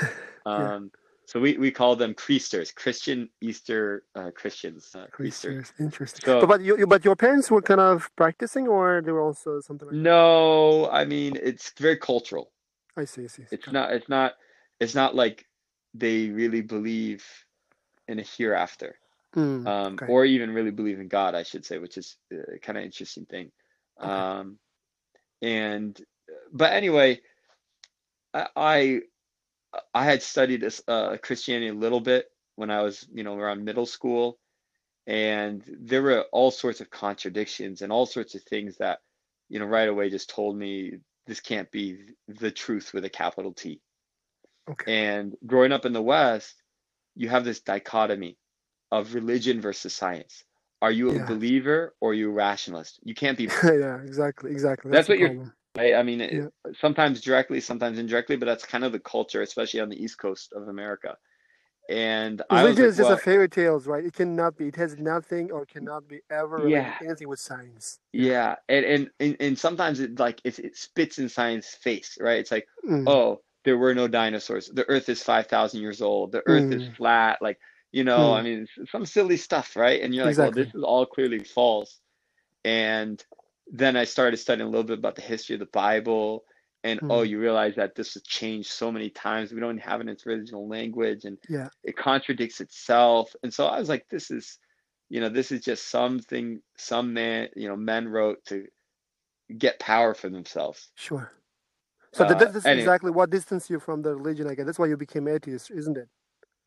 [0.47, 0.75] Yeah.
[0.77, 0.91] Um,
[1.27, 5.73] so we, we call them Creasters, Christian Easter uh, Christians, uh, Creasters.
[5.79, 6.23] Interesting.
[6.25, 9.21] So- but but, you, you- but your parents were kind of practicing, or they were
[9.21, 12.51] also something like No, I mean it's very cultural.
[12.97, 13.25] I see.
[13.25, 13.45] I see.
[13.51, 13.93] It's not.
[13.93, 14.35] It's not.
[14.81, 15.45] It's not like
[15.93, 17.25] they really believe
[18.09, 18.99] in a hereafter,
[19.39, 20.07] Mm, um, okay.
[20.09, 23.25] or even really believe in God, I should say, which is uh, kind of interesting
[23.25, 23.53] thing.
[24.01, 24.11] Okay.
[24.11, 24.59] Um,
[25.41, 26.01] and
[26.53, 27.21] but anyway,
[28.35, 29.01] I I,
[29.95, 33.65] I had studied this uh, Christianity a little bit when I was you know around
[33.65, 34.41] middle school,
[35.07, 38.99] and there were all sorts of contradictions and all sorts of things that
[39.49, 40.95] you know right away just told me
[41.29, 43.81] this can't be the truth with a capital T.
[44.69, 45.11] okay.
[45.11, 46.61] And growing up in the West,
[47.15, 48.37] you have this dichotomy
[48.91, 50.45] of religion versus science.
[50.81, 51.27] Are you a Yeah.
[51.27, 53.01] believer or are you a rationalist?
[53.03, 54.01] You can't be, yeah.
[54.03, 54.53] Exactly.
[54.53, 54.91] Exactly.
[54.91, 55.95] That's the what you're- right?
[55.95, 59.89] I mean, it- sometimes directly, sometimes indirectly, but that's kind of the culture, especially on
[59.89, 61.17] the East Coast of America.
[61.89, 64.05] And Religion like, is just well, a fairy tales, right?
[64.05, 64.69] It cannot be.
[64.69, 66.95] It has nothing or cannot be ever Yeah.
[67.03, 67.99] anything with science.
[68.13, 72.39] yeah, and, and and and sometimes it like it, it spits in science face, right?
[72.41, 74.69] It's like, Mm, oh, there were no dinosaurs.
[74.69, 76.33] The Earth is five thousand years old.
[76.33, 76.97] The Earth is Mm.
[76.97, 77.39] flat.
[77.41, 77.59] Like,
[77.93, 78.45] you know, I Mm.
[78.45, 80.03] mean, some silly stuff, right?
[80.03, 82.01] And you're like, well, this is all clearly false.
[82.65, 83.25] And
[83.69, 86.45] then I started studying a little bit about the history of the Bible,
[86.85, 87.29] and oh, Mm.
[87.29, 89.53] you realize that this has changed so many times.
[89.53, 91.69] We don't have it in its original language, and Yeah.
[91.85, 93.35] it contradicts itself.
[93.43, 94.59] And so I was like, this is,
[95.09, 98.67] you know, this is just something some man, you know, men wrote to
[99.59, 100.91] get power for themselves.
[100.97, 101.33] Sure.
[102.13, 102.81] So Uh, that, that's anyway.
[102.81, 104.47] exactly what distanced you from the religion.
[104.49, 106.09] I guess that's why you became atheist, isn't it?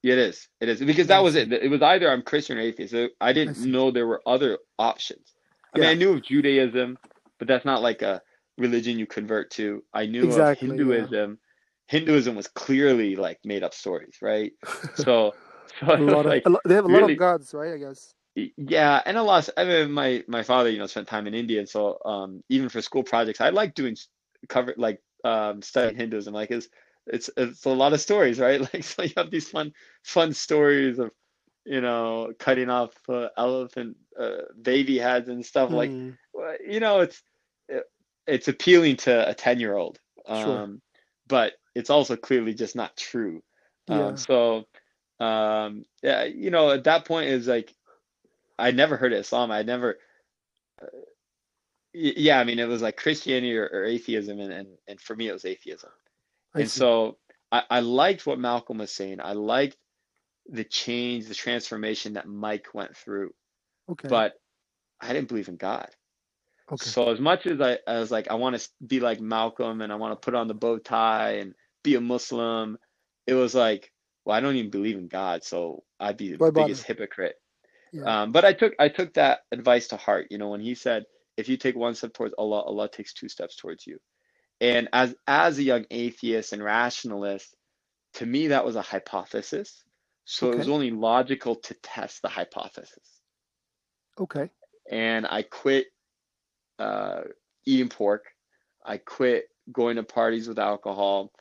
[0.03, 0.47] It is.
[0.59, 1.53] It is because that was it.
[1.53, 2.95] It was either I'm Christian or atheist.
[3.19, 3.69] I didn't see.
[3.69, 5.33] know there were other options.
[5.75, 6.97] I mean, I knew of Judaism,
[7.39, 8.21] but that's not like a
[8.57, 9.83] religion you convert to.
[9.93, 10.83] I knew Exactly, of yeah.
[10.83, 11.39] Hinduism.
[11.87, 14.53] Hinduism was clearly like made up stories, right?
[14.95, 15.33] So,
[15.79, 17.73] so of like, lot, they have a lot of gods, right?
[17.73, 18.13] I guess.
[18.35, 19.47] yeah, and a lot.
[19.55, 22.69] I mean, my my father, you know, spent time in India, and so um, even
[22.69, 23.95] for school projects, I like doing
[24.49, 26.33] cover like um, studying Hinduism.
[26.33, 26.69] Like it's
[27.11, 28.61] it's it's a lot of stories, right?
[28.73, 31.11] Like so you have these fun fun stories of
[31.65, 36.79] you know cutting off uh, elephant uh, baby heads and stuff like Mm, well, you
[36.79, 37.23] know it's
[37.69, 37.83] it,
[38.27, 39.99] it's appealing to a 10 year old
[40.33, 40.65] Sure.
[40.65, 40.81] um
[41.27, 43.41] but it's also clearly just not true
[43.87, 44.11] Yeah.
[44.11, 44.65] um so
[45.19, 47.73] um yeah you know at that point is like
[48.57, 49.97] I never heard of Islam I never
[50.81, 50.85] uh,
[51.93, 55.27] yeah I mean it was like Christianity or, or atheism and, and and for me
[55.29, 55.89] it was atheism
[56.55, 56.79] I and see.
[56.79, 57.17] so
[57.51, 59.77] I, I liked what Malcolm was saying I liked
[60.47, 63.31] the change the transformation that Mike went through
[63.89, 64.07] okay.
[64.07, 64.33] but
[64.99, 65.89] I didn't believe in God
[66.71, 66.85] okay.
[66.85, 69.95] so as much as I, was like, I want to be like Malcolm and I
[69.95, 72.77] want to put on the bow tie and be a Muslim,
[73.27, 73.91] it was like,
[74.25, 76.67] well, I don't even believe in God, so I'd be the Why bother?
[76.67, 77.35] biggest hypocrite.
[77.91, 78.23] Yeah.
[78.23, 80.27] Um, but I took I took that advice to heart.
[80.29, 81.03] You know, when he said,
[81.37, 83.97] if you take one step towards Allah, Allah takes two steps towards you.
[84.61, 87.55] And as as a young atheist and rationalist,
[88.15, 89.83] to me that was a hypothesis.
[90.25, 93.09] So it was only logical to test the hypothesis
[94.19, 94.49] okay.
[94.91, 95.87] and I quit
[96.79, 97.21] uh,
[97.65, 98.25] eating pork.
[98.85, 101.31] I quit going to parties with alcohol,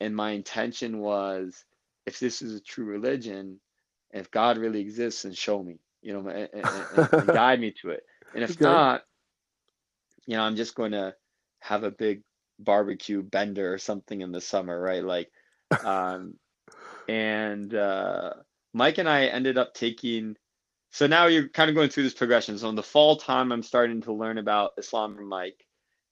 [0.00, 1.64] and my intention was,
[2.06, 3.60] if this is a true religion,
[4.12, 7.74] if God really exists, then show me, you know, and, and- and- and guide me
[7.82, 8.04] to it.
[8.34, 8.60] And if Okay.
[8.60, 9.02] not,
[10.26, 11.14] you know, I'm just going to
[11.60, 12.22] have a big
[12.64, 15.04] barbecue bender or something in the summer, right?
[15.04, 15.30] Like,
[15.84, 16.34] um,
[17.08, 18.34] and uh,
[18.72, 20.36] Mike and I ended up taking.
[20.92, 22.58] So now you're kind of going through this progression.
[22.58, 25.64] So in the fall time, I'm starting to learn about Islam from Mike.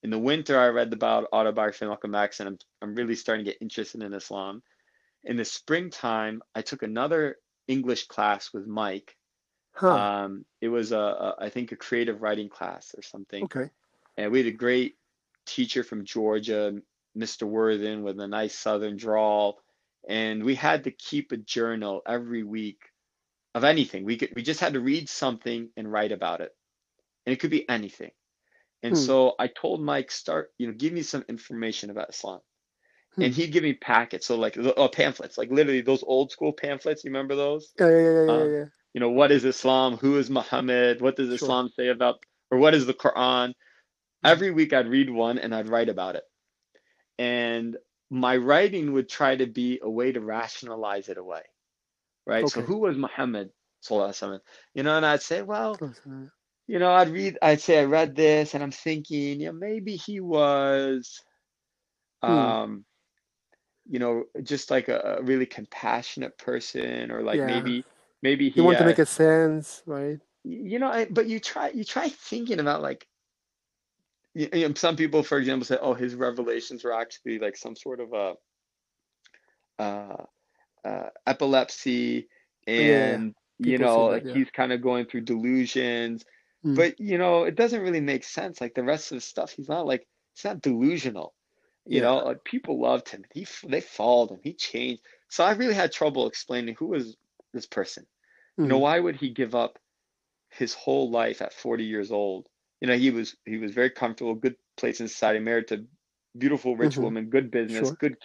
[0.04, 3.44] In the winter, I read about autobiography of Malcolm X, and I'm I'm really starting
[3.44, 4.62] to get interested in Islam.
[5.24, 9.16] In the springtime, I took another English class with Mike.
[9.72, 9.96] Huh.
[9.96, 13.70] Um, it was a, a I think a creative writing class or something, Okay.
[14.16, 14.94] and we had a great
[15.48, 16.74] teacher from Georgia,
[17.18, 17.44] Mr.
[17.48, 19.60] Worthen, with a nice Southern drawl,
[20.08, 22.80] and we had to keep a journal every week
[23.54, 24.04] of anything.
[24.04, 26.52] We could we just had to read something and write about it,
[27.26, 28.12] and it could be anything.
[28.84, 28.98] And Hmm.
[28.98, 32.40] so I told Mike, start, you know, give me some information about Islam.
[33.16, 33.22] Hmm.
[33.22, 37.04] And he'd give me packets, so like uh, pamphlets, like literally those old school pamphlets.
[37.04, 37.74] You remember those?
[37.80, 39.96] Yeah, yeah, yeah, yeah, Um, yeah, you know, what is Islam?
[39.98, 41.00] Who is Muhammad?
[41.02, 41.30] What does Sure.
[41.30, 42.16] Islam say about,
[42.50, 43.54] or what is the Quran?
[44.24, 46.24] Every week I'd read one and I'd write about it.
[47.18, 47.76] And
[48.10, 51.42] my writing would try to be a way to rationalize it away,
[52.26, 52.48] right?
[52.48, 53.50] So who was Muhammad?
[53.82, 54.40] Sallallahu Alaihi Wasallam?
[54.74, 55.78] You know, and I'd say, well,
[56.66, 59.96] you know, I'd read, I'd say I read this and I'm thinking, you know, maybe
[59.96, 61.22] he was,
[62.24, 62.30] Hmm.
[62.30, 62.84] um,
[63.88, 67.46] you know, just like a, a really compassionate person, or like Yeah.
[67.46, 67.84] maybe,
[68.22, 70.18] maybe You he want to make a sense, right?
[70.44, 73.06] you know I, but you try you try thinking about like
[74.38, 78.00] you, know, some people for example say oh his revelations were actually like some sort
[78.00, 78.34] of a
[79.82, 80.24] uh,
[80.84, 82.28] uh epilepsy
[82.76, 84.32] Yeah, yeah, and you know that, like yeah.
[84.32, 86.24] he's kind of going through delusions
[86.64, 86.74] Mm.
[86.76, 89.68] but you know it doesn't really make sense like the rest of the stuff he's
[89.68, 91.34] not like it's not delusional
[91.88, 92.02] you Yeah.
[92.02, 95.92] know like people loved him he they followed him he changed so I really had
[95.92, 97.16] trouble explaining who was
[97.52, 98.06] this person
[98.62, 98.80] you know Mhm.
[98.80, 99.78] why would he give up
[100.50, 102.48] his whole life at 40 years old
[102.80, 105.84] you know he was he was very comfortable good place in society married to
[106.36, 107.02] beautiful rich Mhm.
[107.02, 107.96] woman good business Sure.
[108.00, 108.16] good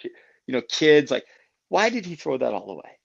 [0.46, 1.24] you know kids like
[1.68, 2.98] why did he throw that all away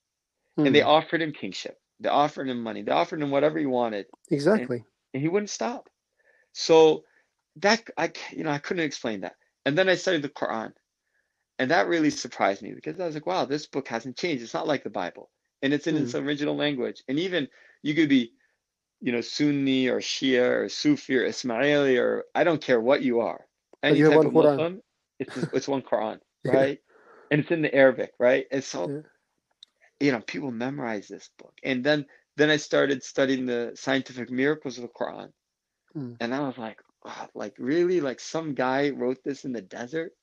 [0.57, 0.87] and they Mm.
[0.87, 4.83] offered him kingship they offered him money they offered him whatever he wanted Exactly.
[5.13, 5.89] and he wouldn't stop
[6.53, 7.03] so
[7.57, 9.35] that I, you know i couldn't explain that
[9.65, 10.73] and then i studied the quran
[11.59, 14.53] and that really surprised me because i was like wow this book hasn't changed it's
[14.53, 15.31] not like the bible
[15.61, 17.47] and it's in its original language and even
[17.83, 18.33] you could be
[19.01, 23.19] you know sunni or shia or sufi or ismaili or i don't care what you
[23.21, 23.45] are.
[23.83, 24.55] Any you type of Quran.
[24.55, 24.81] muslim
[25.19, 26.51] it's it's one quran Yeah.
[26.53, 26.79] right?
[27.31, 28.45] And it's in the arabic right?
[28.51, 29.01] And so Yeah.
[29.99, 31.53] you know people memorize this book.
[31.63, 32.05] And then
[32.37, 35.31] then i started studying the scientific miracles of the quran.
[35.95, 36.15] Mm.
[36.21, 38.01] and i was like oh, like really?
[38.01, 40.13] Like some guy wrote this in the desert?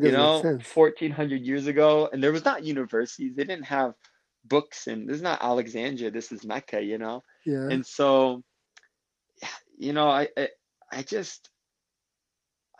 [0.00, 2.08] You know 1400 years ago?
[2.12, 3.34] And there was not universities.
[3.36, 3.94] They didn't have
[4.44, 6.10] books and this is not alexandria.
[6.10, 7.68] This is mecca you know Yeah.
[7.70, 8.42] and so
[9.78, 10.48] you know i i,
[10.92, 11.48] I just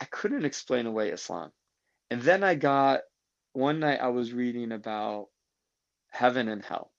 [0.00, 1.50] i couldn't explain away islam
[2.10, 3.00] and then i got
[3.52, 5.28] one night i was reading about
[6.10, 6.92] heaven and hell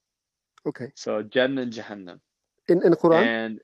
[0.65, 0.91] Okay.
[0.95, 2.19] so jannah and jahannam
[2.67, 3.23] In in Quran.
[3.25, 3.59] and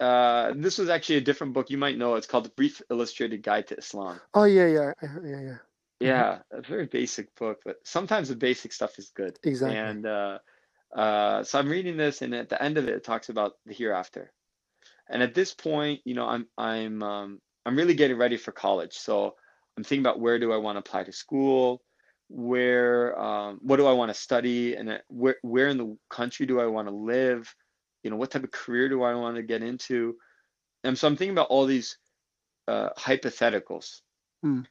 [0.00, 3.42] uh, this was actually a different book you might know it's called the brief illustrated
[3.42, 5.58] guide to islam Oh yeah, yeah, yeah, yeah.
[6.00, 9.76] yeah a very basic book but sometimes the basic stuff is good Exactly.
[9.78, 10.38] and uh,
[10.96, 13.74] uh, so i'm reading this and at the end of it it talks about the
[13.74, 14.32] hereafter.
[15.10, 18.94] And at this point you know i'm i'm um, i'm really getting ready for college.
[18.94, 19.34] So
[19.76, 21.82] i'm thinking about where do i want to apply to school?
[22.28, 24.76] Where um, what do i want to study?
[24.76, 27.54] And uh, where where in the country do i want to live?
[28.02, 30.16] You know what type of career do i want to get into?
[30.84, 31.98] And so i'm thinking about all these
[32.68, 34.00] uh, hypotheticals.
[34.42, 34.62] Hmm.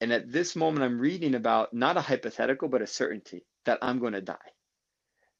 [0.00, 4.00] and at this moment i'm reading about not a hypothetical but a certainty that i'm
[4.00, 4.50] going to die.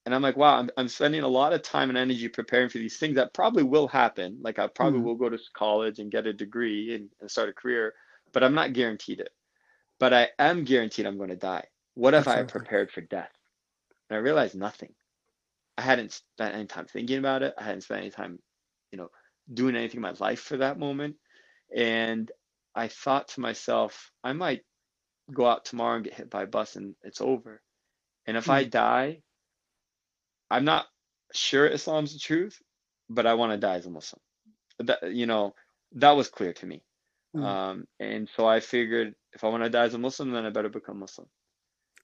[0.06, 2.78] And i'm like wow I'm, I'm spending a lot of time and energy preparing for
[2.78, 4.38] these things that probably will happen.
[4.42, 5.04] Like i probably Mhm.
[5.04, 7.94] will go to college and get a degree and, and start a career
[8.32, 9.32] but i'm not guaranteed it.
[9.98, 11.66] But i am guaranteed i'm going to die.
[11.94, 13.32] What if i prepared for death?
[14.10, 14.94] And i realized nothing.
[15.78, 17.54] I hadn't spent any time thinking about it.
[17.58, 18.38] I hadn't spent any time
[18.92, 19.10] you know
[19.54, 21.16] doing anything in my life for that moment.
[21.76, 22.30] And
[22.74, 24.62] i thought to myself i might
[25.32, 27.60] go out tomorrow and get hit by a bus and it's over
[28.28, 29.18] and if i die
[30.50, 30.86] i'm not
[31.32, 32.60] sure islam's the truth
[33.10, 34.20] but i want to die as a muslim.
[34.78, 35.54] That you know
[35.92, 36.82] that was clear to me.
[37.34, 37.44] Mm.
[37.44, 40.50] um and so i figured if i want to die as a muslim then i
[40.50, 41.26] better become muslim.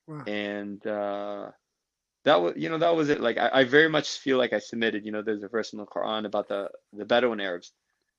[0.08, 0.24] Wow.
[0.26, 1.50] and uh
[2.24, 3.20] that was you know that was it.
[3.20, 5.78] Like I, I very much feel like i submitted you know there's a verse in
[5.78, 7.72] the quran about the the bedouin arabs.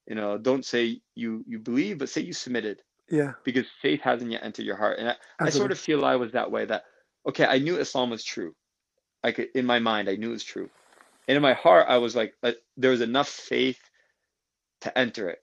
[0.08, 2.82] You know don't say you you believe but say you submitted.
[3.08, 3.34] Yeah.
[3.44, 4.98] because faith hasn't yet entered your heart.
[4.98, 6.86] And i, I sort of feel i was that way that
[7.28, 8.54] okay i knew islam was true
[9.24, 10.70] I could, in my mind i knew it was true
[11.28, 13.80] and in my heart i was like uh, there was enough faith
[14.82, 15.40] to enter it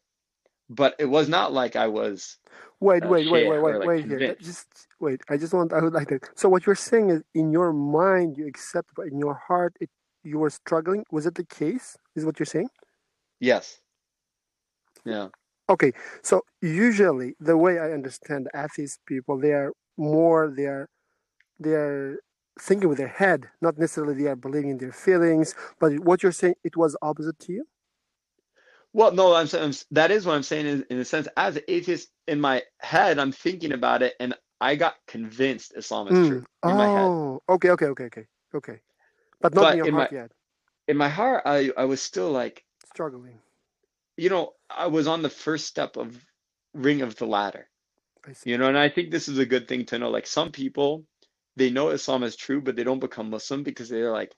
[0.73, 2.39] but it was not like I was
[2.81, 4.37] Wait, uh, wait, wait, wait, wait, like wait here.
[4.41, 4.67] Just
[4.99, 5.21] wait.
[5.29, 5.73] I just want.
[5.73, 6.29] I would like that.
[6.35, 9.91] So what you're saying is, in your mind, you accept, but in your heart, it
[10.25, 11.05] you were struggling.
[11.11, 11.97] Was it the case?
[12.17, 12.71] Is what you're saying?
[13.39, 13.79] Yes.
[15.05, 15.29] Yeah.
[15.69, 15.93] Okay.
[16.23, 20.53] So usually, the way I understand atheist people, they are more.
[20.57, 20.89] They are.
[21.63, 22.19] They are
[22.61, 25.55] thinking with their head, not necessarily they are believing in their feelings.
[25.81, 27.67] But what you're saying, it was opposite to you.
[28.95, 31.29] Well, no, I'm saying that is what I'm saying in, in a sense.
[31.37, 36.09] As an atheist, in my head, I'm thinking about it, and I got convinced Islam
[36.09, 36.21] is Mm.
[36.21, 37.15] true in my head.
[37.15, 38.81] Oh, okay, okay, okay, okay, okay.
[39.43, 40.33] But not But in your in heart my- yet.
[40.89, 43.41] In my heart, I I was still like, Struggling.
[44.17, 46.17] you know, I was on the first step of
[46.75, 47.69] ring of the ladder.
[48.45, 50.11] You know, and I think this is a good thing to know.
[50.11, 51.05] Like some people,
[51.57, 54.35] they know Islam is true, but they don't become Muslim because they're like,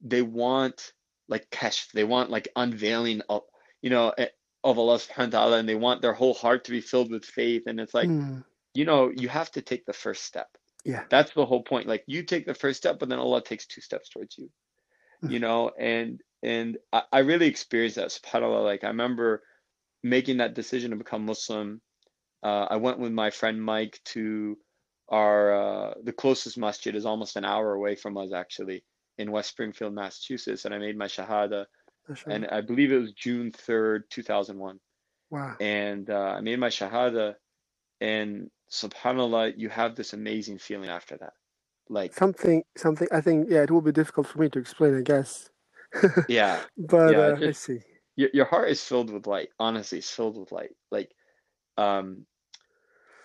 [0.00, 0.92] they want
[1.28, 3.42] like kashf, they want like unveiling of,
[3.80, 4.28] you know, eh,
[4.64, 7.24] of Allah subhanahu wa ta'ala, and they want their whole heart to be filled with
[7.24, 7.62] faith.
[7.66, 10.48] And it's like, Mm, you know, you have to take the first step.
[10.84, 11.04] Yeah.
[11.10, 11.86] That's the whole point.
[11.86, 14.50] Like you take the first step, but then Allah takes two steps towards you.
[15.30, 18.64] You know, and and I, I really experienced that, subhanAllah.
[18.64, 19.42] Like I remember
[20.02, 21.80] making that decision to become Muslim.
[22.42, 24.58] Uh, I went with my friend Mike to
[25.12, 28.82] our uh, the closest masjid is almost an hour away from us actually
[29.18, 31.66] in West Springfield, Massachusetts, and I made my shahada,
[32.26, 34.80] and I believe it was June third, two thousand one
[35.32, 35.56] wow.
[35.58, 37.34] and uh, I made my shahada,
[38.00, 41.32] and subhanallah, you have this amazing feeling after that.
[41.88, 43.08] Like, Something, something.
[43.10, 45.50] I think, yeah, it will be difficult for me to explain, I guess.
[46.28, 47.80] yeah, But Yeah, uh, it's I see.
[48.16, 49.48] your your heart is filled with light.
[49.58, 50.70] Honestly, it's filled with light.
[50.90, 51.10] Like,
[51.76, 52.24] um,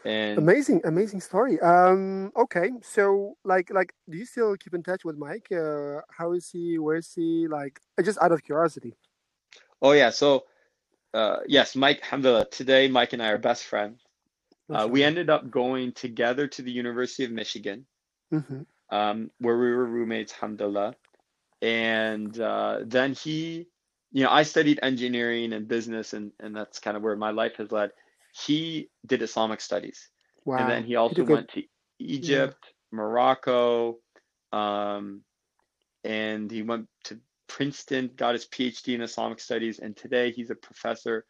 [0.06, 1.60] and Amazing, amazing story.
[1.62, 5.48] Um, okay, so like, like, do you still keep in touch with Mike?
[5.52, 6.78] Uh, how is he?
[6.78, 7.48] Where is he?
[7.48, 8.94] Like, uh, just out of curiosity.
[9.82, 10.46] oh yeah, so
[11.14, 14.02] uh, yes, Mike, alhamdulillah, today Mike and I are best friends.
[14.70, 17.86] Uh, we ended up going together to the University of Michigan.
[18.30, 20.96] hmm um, where we were roommates, alhamdulillah.
[21.62, 23.68] And uh, then he,
[24.12, 27.56] you know, I studied engineering and business, and, and that's kind of where my life
[27.58, 27.92] has led.
[28.46, 30.10] He did Islamic studies.
[30.46, 30.58] Wow.
[30.58, 31.64] And then he also a good- went to
[32.00, 34.00] Egypt, Morocco,
[34.52, 35.24] um,
[36.04, 40.56] and he went to Princeton, got his PhD in Islamic studies, and today he's a
[40.56, 41.26] professor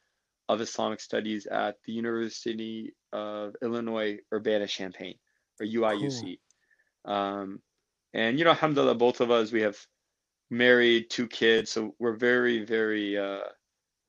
[0.50, 5.16] of Islamic studies at the University of Illinois Urbana-Champaign,
[5.60, 6.40] or UIUC.
[7.06, 7.62] Um,
[8.14, 9.78] and you know, alhamdulillah, both of us, we have
[10.50, 13.44] married two kids, so we're very, very uh,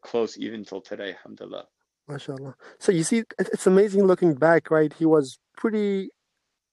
[0.02, 1.66] close even till today, alhamdulillah.
[2.08, 2.54] MashaAllah.
[2.78, 4.92] So you see, it- it's amazing looking back, right?
[4.92, 6.10] He was pretty,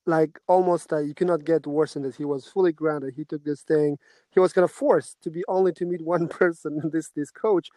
[0.06, 2.16] like, almost, uh, you cannot get worse than this.
[2.16, 3.14] He was fully grounded.
[3.16, 3.98] He took this thing.
[4.30, 7.70] He was kind of forced to be only to meet one person, this this coach.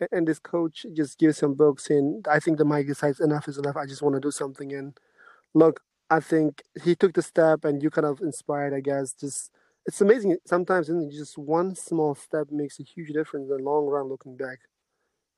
[0.00, 3.48] A- And this coach just gives him books, and I think the Mike decides enough
[3.48, 3.76] is enough.
[3.76, 4.72] I just want to do something.
[4.74, 4.98] And
[5.54, 9.14] look, I think he took the step, and you kind of inspired, I guess.
[9.14, 9.52] Just
[9.86, 10.36] it's amazing.
[10.46, 11.16] Sometimes isn't it?
[11.16, 14.08] just one small step makes a huge difference in the long run.
[14.08, 14.60] Looking back,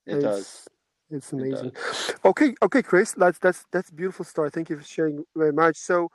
[0.06, 0.66] It does.
[1.10, 1.72] It's It amazing.
[2.24, 4.50] Okay, okay, Chris, that's that's that's a beautiful story.
[4.50, 5.76] Thank you for sharing very much.
[5.78, 6.08] So,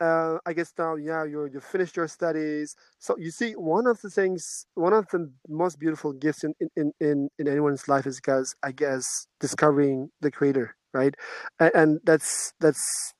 [0.00, 2.76] uh, I guess now, yeah, you you finished your studies.
[2.98, 6.92] So you see, one of the things, one of the most beautiful gifts in in
[7.00, 11.14] in, in anyone's life is, because I guess, discovering the Creator, right?
[11.60, 13.14] And, and that's that's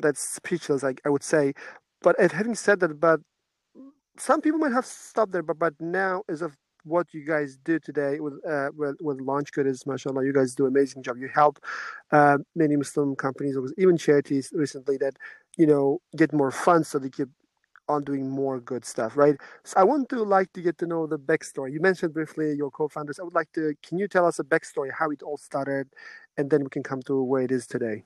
[0.00, 1.54] that's speechless, I, I would say.
[2.02, 3.20] But having said that, but
[4.18, 7.78] some people might have stopped there, but but now as of what you guys do
[7.78, 11.16] today with uh, with, with LaunchGood is mashallah, you guys do an amazing job.
[11.16, 11.58] You help
[12.12, 15.14] uh, many Muslim companies, or even charities recently that
[15.56, 17.28] you know get more funds so they keep
[17.88, 19.36] on doing more good stuff, right?
[19.64, 21.72] So I want to like to get to know the backstory.
[21.72, 23.18] You mentioned briefly your co-founders.
[23.18, 23.74] I would like to.
[23.82, 25.88] Can you tell us a backstory, how it all started,
[26.36, 28.04] and then we can come to where it is today.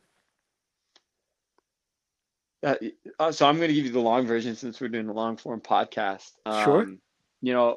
[2.64, 2.74] Uh,
[3.20, 5.36] uh, so I'm going to give you the long version since we're doing a long
[5.36, 6.32] form podcast.
[6.64, 6.82] Sure.
[6.82, 7.00] Um,
[7.40, 7.76] You know,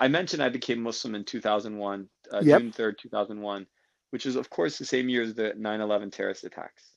[0.00, 2.60] I mentioned I became Muslim in 2001, uh, Yep.
[2.60, 3.66] June 3rd, 2001,
[4.10, 6.92] which is, of course, the same year as the 9 11 terrorist attacks.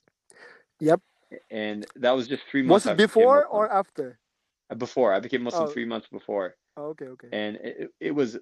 [0.79, 1.01] Yep.
[1.49, 4.19] And that was just three months Was it after I became before or after?
[4.69, 5.13] Uh, before.
[5.13, 5.71] I became Muslim Oh.
[5.71, 6.55] three months before.
[6.77, 7.29] Oh, okay, okay.
[7.31, 8.37] And it, it was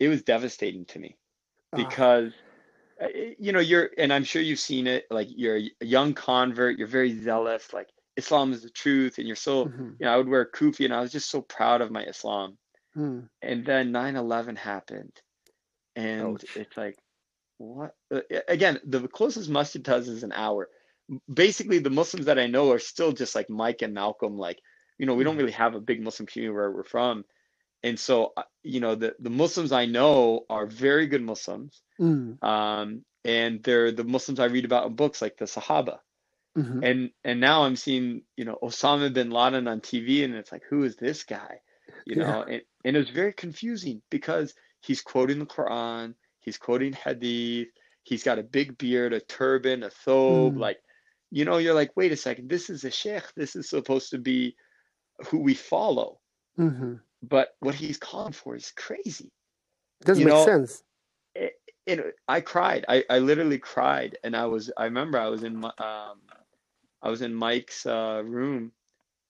[0.00, 1.16] it was devastating to me
[1.72, 2.32] Ah, because
[3.02, 3.08] uh,
[3.38, 6.86] you know you're and i'm sure you've seen it like you're a young convert you're
[6.86, 10.28] very zealous like islam is the truth and you're so mhm, you know i would
[10.28, 12.56] wear kufi and i was just so proud of my islam
[12.94, 13.20] hmm.
[13.42, 15.12] and then 9-11 happened
[15.96, 16.56] and Ouch.
[16.56, 16.96] it's like
[17.58, 20.68] what uh, again the closest masjid to us is an hour
[21.32, 24.58] basically the muslims that i know are still just like mike and malcolm like
[24.98, 25.38] you know we don't Mhm.
[25.38, 27.24] really have a big muslim community where we're from
[27.82, 32.38] and so uh, you know the, the muslims i know are very good muslims Mm,
[32.42, 35.98] um, and they're the Muslims I read about in books like the Sahaba.
[36.56, 40.52] hmm And and now I'm seeing, you know, Osama bin Laden on TV, and it's
[40.52, 41.60] like, who is this guy?
[42.06, 42.24] You Yeah.
[42.24, 47.68] know, and, and it was very confusing because he's quoting the Quran, he's quoting Hadith,
[48.04, 50.60] he's got a big beard, a turban, a thobe, Mm.
[50.60, 50.78] like,
[51.30, 54.18] you know, you're like, wait a second, this is a sheikh, this is supposed to
[54.18, 54.56] be
[55.28, 56.20] who we follow.
[56.56, 59.30] hmm But what he's calling for is crazy.
[60.04, 60.82] Doesn't You make know, sense.
[61.34, 61.54] it,
[61.86, 62.86] it, I cried.
[62.88, 64.70] I, I literally cried, and I was.
[64.76, 66.20] I remember I was in my, um,
[67.02, 68.72] I was in Mike's uh, room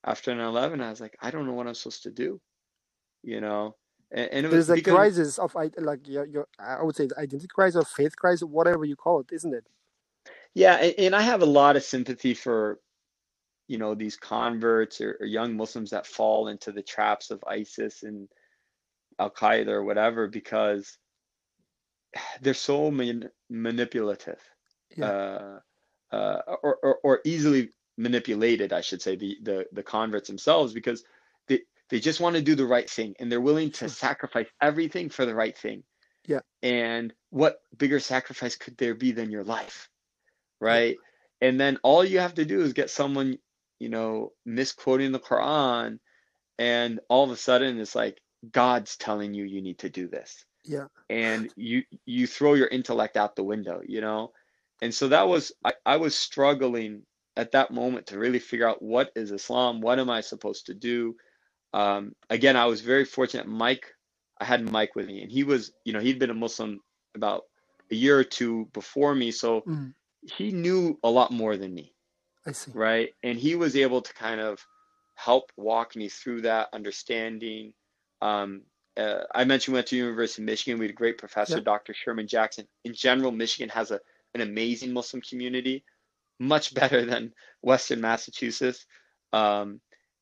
[0.04, 0.82] after 9/11.
[0.82, 2.40] I was like, I don't know what I'm supposed to do,
[3.22, 3.74] you know.
[4.10, 7.06] And, and it was There's a because crisis of like your, your I would say
[7.06, 9.66] the identity crisis or faith crisis, whatever you call it, isn't it?
[10.54, 12.80] yeah, and, and I have a lot of sympathy for,
[13.68, 18.02] you know, these converts or, or young Muslims that fall into the traps of ISIS
[18.02, 18.28] and
[19.18, 20.98] Al Qaeda or whatever because
[22.40, 24.40] they're so man, manipulative.
[24.96, 25.06] Yeah.
[25.06, 25.58] uh,
[26.10, 31.04] uh, or, or, or easily manipulated, I should say, the, the, the converts themselves, because
[31.90, 33.88] they, just want to do the right thing and they're willing to Sure.
[33.88, 35.84] sacrifice everything for the right thing.
[36.26, 36.40] Yeah.
[36.62, 39.88] And what bigger sacrifice could there be than your life?
[40.60, 40.96] Right.
[41.40, 43.38] And then all you have to do is get someone,
[43.78, 45.98] you know, misquoting the Quran,
[46.58, 48.20] and all of a sudden it's like
[48.50, 50.86] God's telling you you need to do this Yeah.
[51.08, 54.32] and you you throw your intellect out the window you know
[54.82, 57.02] and so that was I, I was struggling
[57.36, 60.74] at that moment to really figure out what is islam what am i supposed to
[60.74, 61.14] do
[61.74, 63.86] um, again i was very fortunate mike
[64.40, 66.80] i had mike with me and he was you know he'd been a muslim
[67.14, 67.42] about
[67.90, 69.94] a year or two before me so Mm.
[70.36, 71.92] he knew a lot more than me
[72.46, 72.72] I see.
[72.74, 73.10] right?
[73.22, 74.64] And he was able to kind of
[75.16, 77.74] help walk me through that understanding.
[78.22, 78.62] Um,
[78.96, 80.78] uh, I mentioned we went to University of Michigan.
[80.78, 81.64] We had a great professor, Yep.
[81.64, 81.94] Dr.
[81.94, 82.66] Sherman Jackson.
[82.84, 84.00] In general, Michigan has a
[84.34, 85.84] an amazing Muslim community,
[86.38, 88.86] much better than Western Massachusetts.
[89.32, 89.80] Um,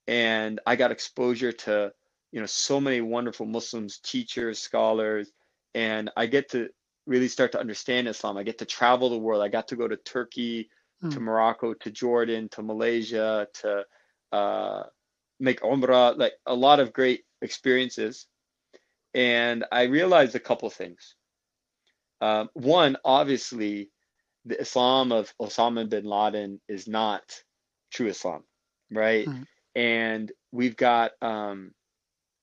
[0.09, 1.93] and I got exposure to
[2.33, 5.33] you know so many wonderful Muslims, teachers, scholars,
[5.75, 6.69] and I get to
[7.07, 8.37] really start to understand Islam.
[8.37, 9.43] I get to travel the world.
[9.43, 10.69] I got to go to Turkey,
[11.11, 11.23] to Mm.
[11.23, 13.87] Morocco, to Jordan, to Malaysia, to
[14.33, 14.83] uh,
[15.39, 18.27] make Umrah, like a lot of great experiences.
[19.15, 21.15] And I realized a couple things.
[22.21, 23.91] Um, one, obviously,
[24.45, 27.23] the Islam of Osama bin Laden is not
[27.91, 28.45] true Islam,
[28.91, 29.27] right?
[29.27, 29.47] Mhm.
[29.77, 31.72] And we've got um,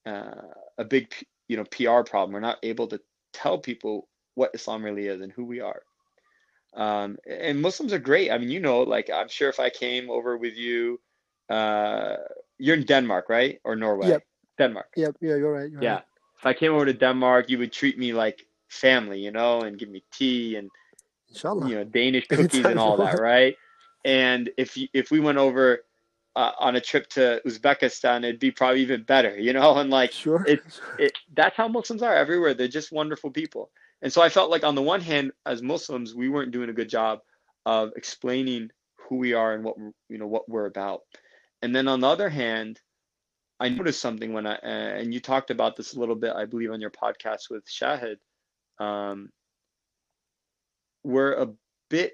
[0.06, 1.12] uh, a big,
[1.48, 2.32] you know, PR problem.
[2.32, 3.02] We're not able to
[3.34, 5.82] tell people what Islam really is and who we are.
[6.76, 8.32] Um, and Muslims are great.
[8.32, 11.00] I mean, you know, like I'm sure if I came over with you,
[11.50, 12.18] uh,
[12.60, 13.60] you're in Denmark, right?
[13.64, 14.10] Or Norway?
[14.10, 14.24] Yep.
[14.60, 14.88] Denmark.
[14.96, 15.10] Yeah.
[15.20, 15.36] Yeah.
[15.36, 15.72] You're right.
[15.72, 15.96] You're Yeah.
[15.96, 16.04] right.
[16.40, 19.78] If I came over to Denmark, you would treat me like family, you know, and
[19.78, 20.70] give me tea and
[21.30, 21.68] Inshallah.
[21.68, 23.56] you know Danish cookies and all that, right?
[24.06, 25.80] And if you, if we went over
[26.36, 29.76] uh, on a trip to Uzbekistan, it'd be probably even better, you know.
[29.78, 30.44] And like Sure.
[30.48, 30.62] it,
[31.00, 32.54] it that's how Muslims are everywhere.
[32.54, 33.72] They're just wonderful people.
[34.02, 36.74] And so I felt like on the one hand, as Muslims, we weren't doing a
[36.74, 37.20] good job
[37.66, 39.78] of explaining who we are and what
[40.10, 41.02] you know what we're about.
[41.62, 42.82] And then on the other hand,
[43.60, 46.72] I noticed something when I and you talked about this a little bit, I believe,
[46.72, 48.18] on your podcast with Shahid.
[48.80, 49.30] Um,
[51.04, 51.50] we're a
[51.90, 52.14] bit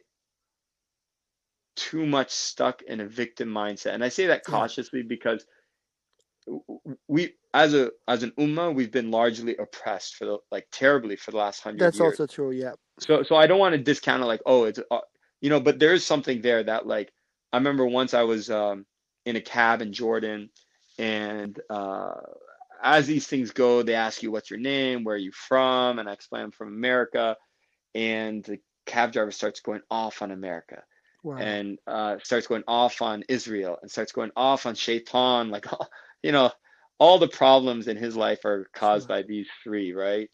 [1.80, 5.46] too much stuck in a victim mindset, and I say that cautiously because
[7.08, 11.32] we, as a as an ummah, we've been largely oppressed for the like terribly for
[11.32, 12.20] the last hundred That's years.
[12.20, 12.52] also true.
[12.52, 12.74] Yeah.
[13.00, 15.00] so so I don't want to discount it like oh it's uh,
[15.42, 17.12] you know but there's something there that like
[17.54, 18.86] I remember once I was um,
[19.26, 20.50] in a cab in Jordan
[20.98, 22.16] and uh,
[22.84, 25.04] as these things go they ask you what's your name?
[25.04, 26.00] Where are you from?
[26.00, 27.38] And I explain I'm from America.
[27.96, 30.84] And the cab driver starts going off on America
[31.24, 31.38] Wow.
[31.38, 35.66] and uh, starts going off on Israel and starts going off on Shaitan, like
[36.24, 36.52] you know,
[37.00, 39.18] all the problems in his life are caused Sure.
[39.18, 40.30] by these three, right?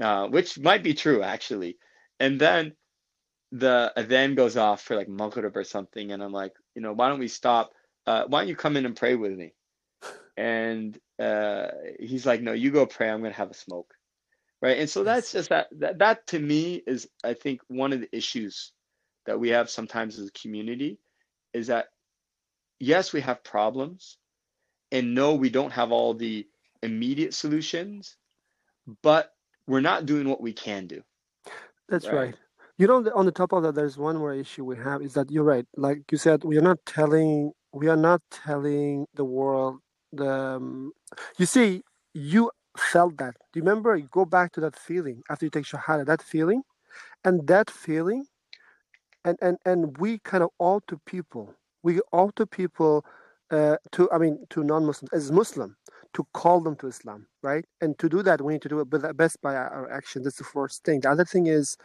[0.00, 1.78] Uh, which might be true actually.
[2.20, 2.74] And then
[3.52, 7.08] the then goes off for like Maghrib or something, and I'm like, you know, why
[7.08, 7.72] don't we stop?
[8.06, 9.54] Uh, why don't you come in and pray with me?
[10.36, 11.68] And uh,
[12.00, 13.08] he's like, no, you go pray.
[13.08, 13.94] I'm gonna have a smoke,
[14.60, 14.78] right?
[14.78, 15.68] And so that's just that.
[15.78, 18.72] That that to me is, I think, one of the issues
[19.26, 20.98] that we have sometimes as a community
[21.54, 21.86] is that
[22.80, 24.18] yes, we have problems,
[24.92, 26.46] and no, we don't have all the
[26.82, 28.16] immediate solutions,
[29.02, 29.32] but
[29.66, 31.02] we're not doing what we can do.
[31.88, 32.12] That's Right.
[32.12, 32.36] right.
[32.78, 35.30] You know, on the top of that, there's one more issue we have is that
[35.30, 35.66] you're right.
[35.76, 39.78] Like you said, we are not telling we are not telling the world
[40.12, 40.30] the.
[40.30, 40.92] Um,
[41.38, 41.82] you see,
[42.14, 43.34] you felt that.
[43.52, 43.96] Do you remember?
[43.96, 46.06] You go back to that feeling after you take shahada.
[46.06, 46.62] That feeling,
[47.24, 48.26] and that feeling
[49.24, 51.54] and and and we kind of alter people.
[51.82, 53.04] We alter people
[53.52, 55.76] uh, to i mean to non-muslims as muslim
[56.14, 57.66] to call them to islam right?
[57.82, 60.24] And to do that we need to do it best by our action.
[60.24, 61.00] That's the first thing.
[61.02, 61.76] The other thing is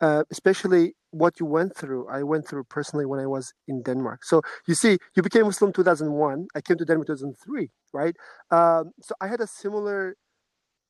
[0.00, 2.08] uh, especially what you went through.
[2.08, 4.24] I went through personally when i was in denmark.
[4.24, 8.16] So you see you became muslim 2001 i came to denmark 2003 right?
[8.52, 10.16] Um, so i had a similar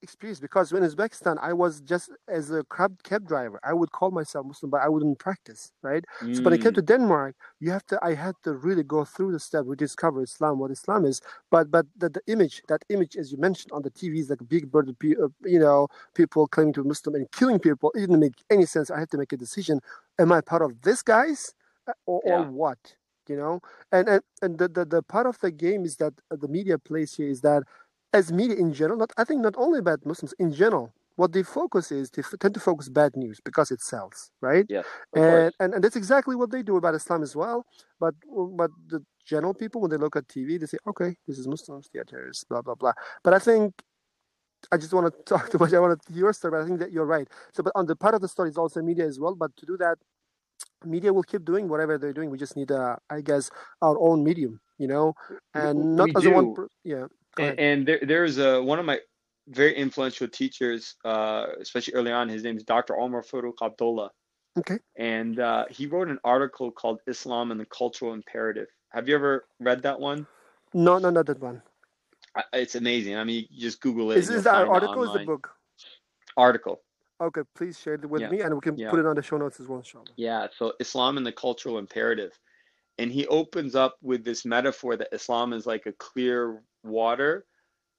[0.05, 3.59] experience because in Uzbekistan, I was just as a cab, cab driver.
[3.65, 6.05] I would call myself Muslim, but I wouldn't practice, right?
[6.23, 6.37] Mm.
[6.37, 9.33] So when I came to Denmark, you have to, I had to really go through
[9.33, 9.65] the step.
[9.65, 11.21] We discover Islam, what Islam is.
[11.51, 14.43] But but the, the image, that image, as you mentioned on the TV, is like
[14.43, 17.91] a big bird, uh, you know, people claiming to be Muslim and killing people.
[17.97, 18.91] It didn't make any sense.
[18.91, 19.81] I had to make a decision.
[20.19, 21.55] Am I part of this guys
[21.89, 22.33] uh, or, yeah.
[22.33, 22.79] or what?
[23.27, 26.47] You know, and and, and the, the, the part of the game is that the
[26.47, 27.63] media plays here is that
[28.15, 31.43] as media in general, not I think not only about Muslims in general, what they
[31.43, 34.67] focus is they tend to focus bad news because it sells, right?
[34.69, 34.83] Yeah,
[35.15, 37.67] and, and and that's exactly what they do about Islam as well.
[38.01, 38.15] But
[38.57, 41.89] but the general people when they look at TV, they say, okay, this is Muslims,
[41.93, 42.93] they are terrorists, blah blah blah.
[43.25, 43.75] But I think
[44.73, 45.73] I just want to talk too much.
[45.73, 47.29] I want to your story, but I think that you're right.
[47.53, 49.35] So, but on the part of the story is also media as well.
[49.35, 49.99] But to do that,
[50.85, 52.31] media will keep doing whatever they're doing.
[52.31, 53.51] We just need, uh, I guess,
[53.83, 55.15] our own medium, you know,
[55.55, 56.31] and not we as do.
[56.31, 56.57] a one.
[56.85, 57.07] Yeah
[57.39, 59.01] and, and there, there's a one of my
[59.49, 62.29] very influential teachers, uh, especially early on.
[62.29, 62.97] His name is Dr.
[62.99, 64.11] Omar Farouk Abdullah.
[64.59, 64.79] Okay.
[64.97, 69.47] And uh, he wrote an article called "Islam and the Cultural Imperative." Have you ever
[69.59, 70.27] read that one?
[70.73, 71.63] No, no, not that one.
[72.53, 73.17] It's amazing.
[73.17, 74.19] I mean, you just Google it.
[74.19, 75.05] Is, is that article?
[75.05, 75.51] Is the book?
[76.37, 76.81] Article.
[77.21, 78.29] Okay, please share it with yeah.
[78.29, 78.91] me, and we can yeah.
[78.91, 80.07] put it on the show notes as well, inshallah.
[80.17, 80.49] Yeah.
[80.57, 82.39] So Islam and the cultural imperative,
[82.99, 87.47] and he opens up with this metaphor that Islam is like a clear water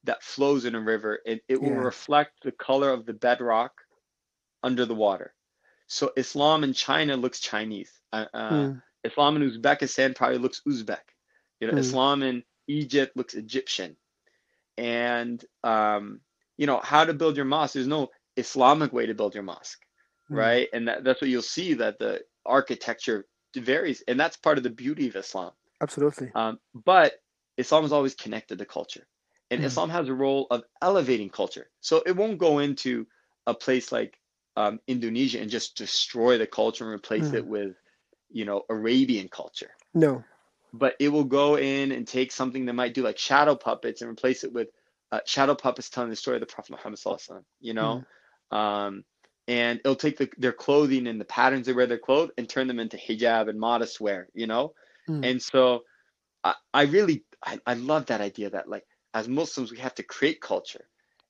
[0.05, 1.77] that flows in a river, and it will yeah.
[1.77, 3.73] reflect the color of the bedrock
[4.63, 5.33] under the water.
[5.87, 7.91] So Islam in China looks Chinese.
[8.11, 8.81] Uh, mm.
[9.03, 10.97] Islam in Uzbekistan probably looks Uzbek.
[11.59, 11.79] You know, mm.
[11.79, 13.95] Islam in Egypt looks Egyptian.
[14.77, 16.21] And um,
[16.57, 17.73] you know how to build your mosque.
[17.75, 19.81] There's no Islamic way to build your mosque,
[20.31, 20.37] mm.
[20.37, 20.67] right?
[20.73, 23.25] And that, that's what you'll see that the architecture
[23.61, 25.51] varies, and that's part of the beauty of Islam.
[25.81, 26.31] Absolutely.
[26.33, 27.13] Um, but
[27.57, 29.05] Islam is always connected to culture.
[29.51, 29.65] And mm.
[29.65, 31.69] Islam has a role of elevating culture.
[31.81, 33.07] So it won't go into
[33.45, 34.17] a place like
[34.55, 37.35] um, Indonesia and just destroy the culture and replace mm.
[37.35, 37.75] it with,
[38.29, 39.71] you know, Arabian culture.
[39.93, 40.23] No.
[40.73, 44.09] But it will go in and take something that might do like shadow puppets and
[44.09, 44.69] replace it with
[45.11, 46.99] uh, shadow puppets telling the story of the Prophet Muhammad,
[47.59, 48.03] you know?
[48.51, 48.57] Mm.
[48.57, 49.03] Um,
[49.47, 52.67] and it'll take the, their clothing and the patterns they wear their clothes and turn
[52.67, 54.73] them into hijab and modest wear, you know?
[55.07, 55.25] Mm.
[55.25, 55.83] And so
[56.43, 60.03] I, I really I, I love that idea that like as Muslims we have to
[60.03, 60.85] create culture,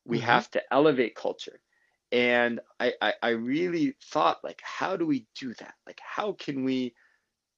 [0.05, 0.25] we mm-hmm.
[0.27, 1.59] have to elevate culture,
[2.11, 5.73] and I, I I really thought like how do we do that?
[5.87, 6.93] Like how can we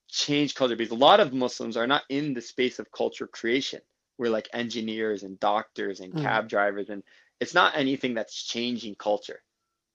[0.07, 0.75] change culture?
[0.75, 3.81] Because a lot of Muslims are not in the space of culture creation.
[4.17, 6.23] We're like engineers and doctors and mm-hmm.
[6.23, 7.03] cab drivers, and
[7.39, 9.41] it's not anything that's changing culture,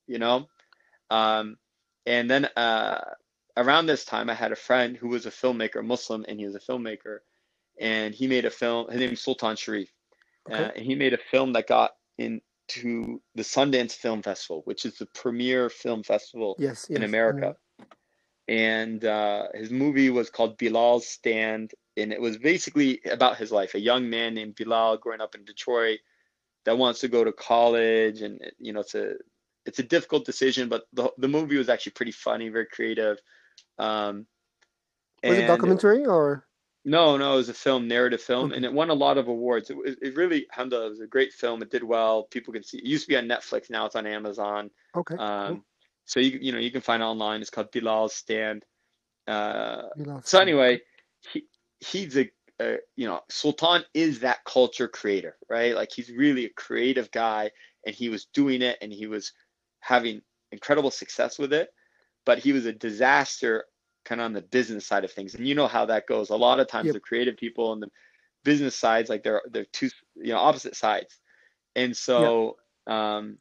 [0.06, 0.48] you know.
[1.12, 1.56] Um,
[2.06, 3.00] and then uh,
[3.56, 6.54] around this time, I had a friend who was a filmmaker, Muslim, and he was
[6.54, 7.18] a filmmaker
[7.80, 8.88] and he made a film.
[8.90, 9.88] His name is Sultan Sharrief,
[10.50, 10.64] okay.
[10.64, 14.96] uh, and he made a film that got into the Sundance Film Festival, which is
[14.98, 17.56] the premier film festival yes, in America.
[18.48, 23.74] And uh, his movie was called Bilal's Stand, and it was basically about his life.
[23.74, 26.00] A young man named Bilal growing up in Detroit
[26.64, 29.14] that wants to go to college, and you know it's a
[29.66, 33.18] it's a difficult decision, but the the movie was actually pretty funny, very creative.
[33.78, 34.26] Um,
[35.22, 36.46] was it documentary or?
[36.84, 38.56] No, no, it was a film, narrative film, okay.
[38.56, 39.70] and it won a lot of awards.
[39.70, 41.62] It, it really, Hamda, it was a great film.
[41.62, 42.24] It did well.
[42.24, 42.78] People can see.
[42.78, 43.70] It used to be on Netflix.
[43.70, 44.68] Now it's on Amazon.
[44.96, 45.14] Okay.
[45.16, 45.64] Um, cool.
[46.06, 47.40] so you you know you can find it online.
[47.40, 48.64] It's called Bilal's Stand.
[49.28, 50.80] Uh, Bilal's so anyway,
[51.32, 51.44] he
[51.78, 52.28] he's a,
[52.60, 55.76] a you know Sultan is that culture creator, right?
[55.76, 57.52] Like he's really a creative guy,
[57.86, 59.32] and he was doing it, and he was
[59.82, 61.68] having incredible success with it.
[62.24, 63.64] But he was a disaster
[64.04, 66.36] kind of on the business side of things and you know how that goes a
[66.36, 66.94] lot of times yep.
[66.94, 67.88] the creative people and the
[68.44, 71.20] business sides like they're they're two you know opposite sides
[71.76, 72.56] and so
[72.86, 72.96] yep.
[72.96, 73.38] um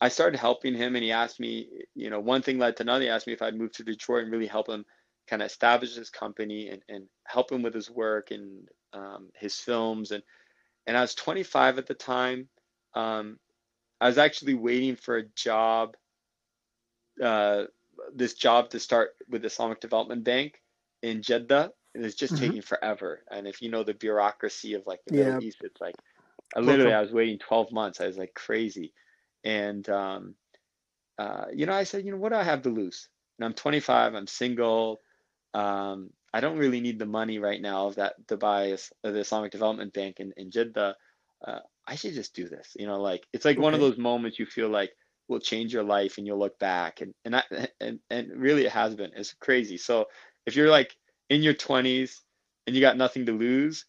[0.00, 3.02] i started helping him and he asked me you know one thing led to another
[3.02, 4.84] he asked me if i'd move to detroit and really help him
[5.28, 9.56] kind of establish his company and, and help him with his work and um, his
[9.56, 10.22] films and
[10.86, 12.48] and i was 25 at the time
[12.94, 13.38] um,
[14.02, 15.96] i was actually waiting for a job
[17.22, 17.64] uh,
[18.14, 20.60] this job to start with Islamic Development Bank
[21.02, 22.44] in Jeddah, and it's just mm-hmm.
[22.44, 23.22] taking forever.
[23.30, 25.24] And if you know the bureaucracy of like the yeah.
[25.24, 25.94] Middle East, it's like
[26.56, 28.00] I literally I was waiting 12 months.
[28.00, 28.92] I was like crazy,
[29.44, 30.34] and um,
[31.18, 33.08] uh, you know, I said, you know, what do I have to lose?
[33.38, 35.00] And I'm 25, I'm single.
[35.54, 39.92] Um, I don't really need the money right now of that Dubai, the Islamic Development
[39.92, 40.96] Bank in, in Jeddah.
[41.46, 42.76] Uh, I should just do this.
[42.78, 43.62] You know, like it's like okay.
[43.62, 44.92] one of those moments you feel like
[45.28, 47.42] will change your life and you'll look back and and I,
[47.80, 49.10] and and really it has been.
[49.16, 49.76] It's crazy.
[49.76, 50.06] So
[50.46, 50.94] if you're like
[51.30, 52.20] in your 20s
[52.66, 53.86] and you got nothing to lose,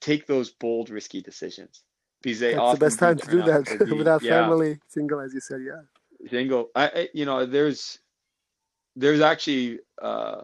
[0.00, 1.82] take those bold, risky decisions
[2.22, 2.54] because they.
[2.54, 4.42] It's the best time to do that without yeah.
[4.42, 5.60] family, single, as you said.
[5.64, 6.28] Yeah.
[6.30, 6.70] Single.
[6.74, 7.98] I, I you know there's
[8.94, 10.42] there's actually uh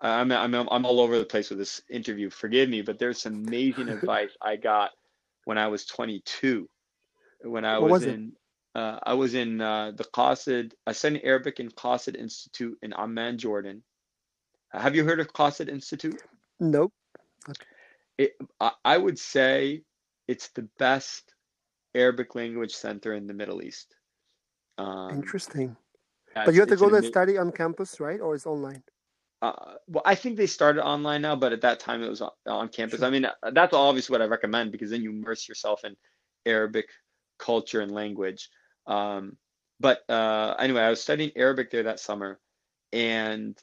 [0.00, 2.30] I'm, I'm I'm all over the place with this interview.
[2.30, 4.90] Forgive me, but there's some amazing advice I got
[5.44, 6.68] when I was 22.
[7.42, 8.32] When I was, was in,
[8.74, 10.72] uh, I was in uh, the Qasid.
[10.86, 13.82] I studied Arabic in Qasid Institute in Amman, Jordan.
[14.72, 16.20] Have you heard of Qasid Institute?
[16.58, 16.92] Nope.
[18.18, 19.82] It, I, I would say
[20.26, 21.34] it's the best
[21.94, 23.94] Arabic language center in the Middle East.
[24.78, 25.76] Um, Interesting.
[26.34, 28.20] But you have to go there study on campus, right?
[28.20, 28.82] Or it's online?
[29.44, 32.30] Uh, well, I think they started online now, but at that time it was on,
[32.46, 33.00] on campus.
[33.00, 33.08] Sure.
[33.08, 35.94] I mean, uh, that's obviously what I recommend because then you immerse yourself in
[36.46, 36.86] Arabic
[37.38, 38.48] culture and language.
[38.86, 39.36] Um,
[39.80, 42.40] but uh, anyway, I was studying Arabic there that summer,
[42.92, 43.58] and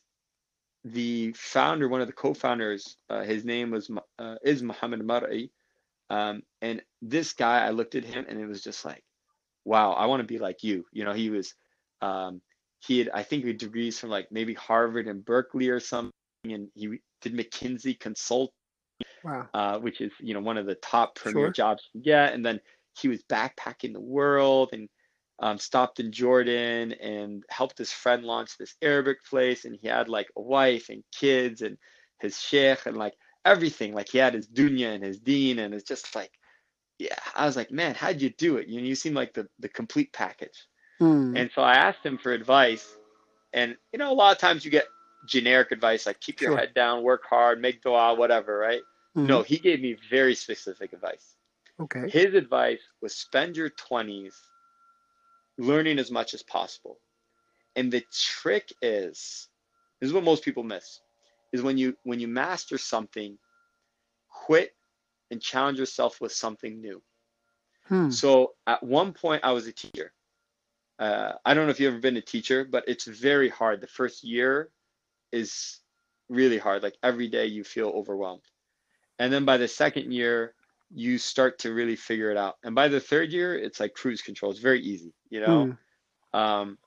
[0.84, 5.50] the founder, one of the co-founders, uh, his name was uh, is Muhammad Mar'i,
[6.12, 9.04] um, and this guy, I looked at him and it was just like,
[9.66, 10.86] wow, I want to be like you.
[10.92, 11.56] You know, he was
[12.02, 12.42] um,
[12.86, 16.12] he had I think degrees from like maybe Harvard and Berkeley or something,
[16.44, 18.52] and he did McKinsey Consult,
[19.24, 19.48] wow.
[19.54, 21.52] uh, which is you know one of the top premier sure.
[21.52, 22.34] jobs you get.
[22.34, 22.60] And then
[23.00, 24.90] he was backpacking the world and
[25.40, 29.66] um, stopped in Jordan and helped his friend launch this Arabic place.
[29.66, 31.78] And he had like a wife and kids and
[32.20, 33.14] his sheikh and like
[33.46, 33.94] everything.
[33.94, 36.32] Like he had his dunya and his deen and it's just like,
[36.98, 37.16] yeah.
[37.36, 38.68] I was like, man, how'd you do it?
[38.68, 40.68] You know, you seem like the the complete package.
[41.02, 41.38] Mm.
[41.38, 42.96] And so I asked him for advice.
[43.54, 44.86] And, you know, a lot of times you get
[45.28, 48.82] generic advice like keep your head down, work hard, make dua, whatever, right?
[49.18, 49.28] Mm-hmm.
[49.28, 51.36] No, he gave me very specific advice.
[51.80, 52.10] Okay.
[52.10, 54.36] His advice was spend your 20s
[55.58, 56.98] learning as much as possible.
[57.76, 59.48] And the trick is
[60.00, 61.02] this is what most people miss
[61.52, 63.38] is when you when you master something,
[64.30, 64.74] quit
[65.32, 67.02] and challenge yourself with something new.
[67.88, 68.10] Hmm.
[68.12, 70.14] So at one point I was a teacher
[71.02, 73.82] uh, I don't know if you've ever been a teacher, but it's very hard.
[73.82, 74.70] The first year
[75.32, 75.80] is
[76.30, 76.84] really hard.
[76.84, 78.44] Like every day you feel overwhelmed.
[79.18, 80.54] And then by the second year,
[80.94, 82.58] you start to really figure it out.
[82.64, 84.52] And by the third year, it's like cruise control.
[84.52, 85.76] It's very easy, you know?
[86.36, 86.40] Mm.
[86.40, 86.78] Um,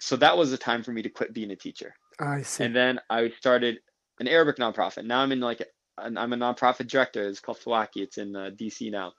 [0.00, 1.94] so that was the time for me to quit being a teacher.
[2.18, 2.64] I see.
[2.64, 3.78] And then I started
[4.18, 5.04] an Arabic nonprofit.
[5.04, 5.64] Now I'm in like,
[5.96, 7.28] I'm a nonprofit director.
[7.28, 7.98] It's called Fawaki.
[7.98, 9.12] It's in uh, DC now.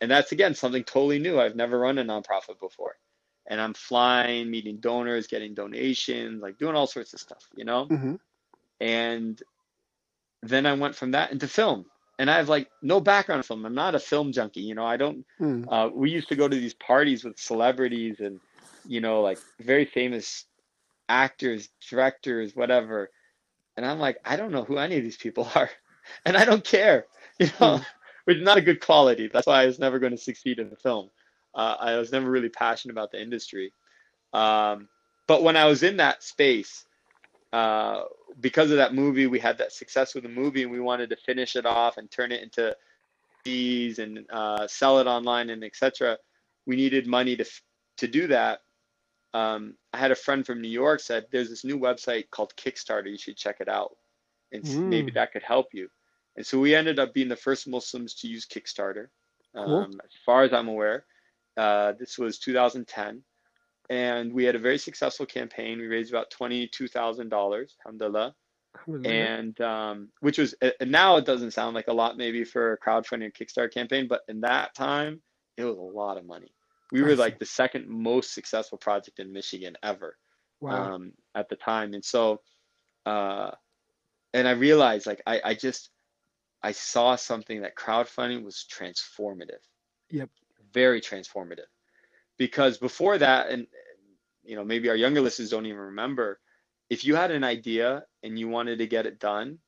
[0.00, 1.38] And that's again something totally new.
[1.38, 2.94] I've never run a nonprofit before
[3.48, 7.86] and I'm flying, meeting donors, getting donations, like doing all sorts of stuff, you know?
[7.86, 8.14] Mm-hmm.
[8.80, 9.42] And
[10.42, 11.86] then I went from that into film.
[12.18, 13.66] And I have like no background in film.
[13.66, 14.86] I'm not a film junkie, you know.
[14.86, 15.24] I don't.
[15.38, 15.66] Mm.
[15.68, 18.40] Uh, we used to go to these parties with celebrities and,
[18.86, 20.46] you know, like very famous
[21.08, 23.10] actors, directors, whatever.
[23.76, 25.70] And I'm like, I don't know who any of these people are,
[26.24, 27.06] and I don't care,
[27.38, 27.86] you know, mm.
[28.24, 29.28] which is not a good quality.
[29.28, 31.10] That's why I was never going to succeed in the film.
[31.56, 33.72] Uh, I was never really passionate about the industry.
[34.34, 34.88] Um,
[35.26, 36.84] but when I was in that space,
[37.52, 38.02] uh,
[38.38, 41.16] because of that movie, we had that success with the movie, and we wanted to
[41.16, 42.76] finish it off and turn it into
[43.42, 46.18] fees and uh, sell it online and etc.
[46.66, 47.46] We needed money to
[47.98, 48.60] to do that.
[49.32, 53.10] Um, I had a friend from New York said, "There's this new website called Kickstarter.
[53.10, 53.96] You should check it out,
[54.52, 54.88] and mm.
[54.88, 55.88] maybe that could help you."
[56.36, 59.08] And so we ended up being the first Muslims to use Kickstarter,
[59.54, 59.84] um, cool.
[60.04, 61.06] as far as I'm aware.
[61.56, 63.22] Uh, this was 2010.
[63.88, 65.78] And we had a very successful campaign.
[65.78, 67.32] We raised about $22,000,
[67.86, 68.34] alhamdulillah.
[69.04, 72.78] And um, which was, and now it doesn't sound like a lot maybe for a
[72.78, 75.22] crowdfunding Kickstarter campaign, but in that time,
[75.56, 76.52] it was a lot of money.
[76.92, 80.16] We were like the second most successful project in Michigan ever
[80.60, 80.94] wow.
[80.94, 81.94] um, at the time.
[81.94, 82.42] And so,
[83.06, 83.52] uh,
[84.34, 85.90] and I realized like I, I just,
[86.62, 89.62] I saw something that crowdfunding was transformative.
[90.10, 90.28] Yep
[90.76, 91.70] very transformative
[92.36, 93.66] because before that and
[94.44, 96.38] you know maybe our younger listeners don't even remember
[96.90, 99.58] if you had an idea and you wanted to get it done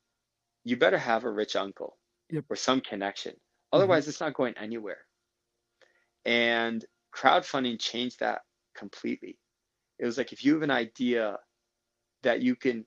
[0.63, 1.97] you better have a rich uncle
[2.29, 2.45] yep.
[2.47, 3.75] or some connection mm-hmm.
[3.75, 4.11] otherwise mm-hmm.
[4.11, 5.03] it's not going anywhere
[6.25, 8.41] and crowdfunding changed that
[8.77, 9.39] completely
[9.97, 11.39] it was like if you have an idea
[12.21, 12.85] that you can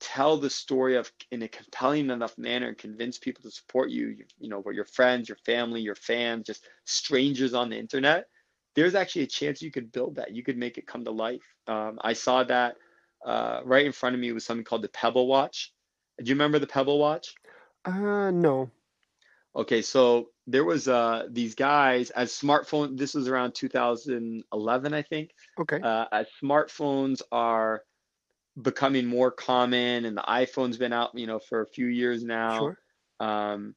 [0.00, 4.08] tell the story of in a compelling enough manner and convince people to support you,
[4.08, 8.26] you, you know, where your friends, your family, your fans, just strangers on the internet,
[8.74, 10.32] there's actually a chance you could build that.
[10.32, 11.42] You could make it come to life.
[11.66, 12.76] Um, I saw that
[13.26, 15.72] uh, right in front of me was something called the Pebble Watch.
[16.18, 17.34] Do you remember the Pebble Watch?
[17.84, 18.70] Uh, no.
[19.56, 22.96] Okay, so there was uh, these guys as smartphone.
[22.96, 25.30] This was around 2011, I think.
[25.60, 25.80] Okay.
[25.82, 27.82] Uh, as smartphones are
[28.60, 32.58] becoming more common, and the iPhone's been out, you know, for a few years now.
[32.58, 32.78] Sure.
[33.20, 33.74] Um,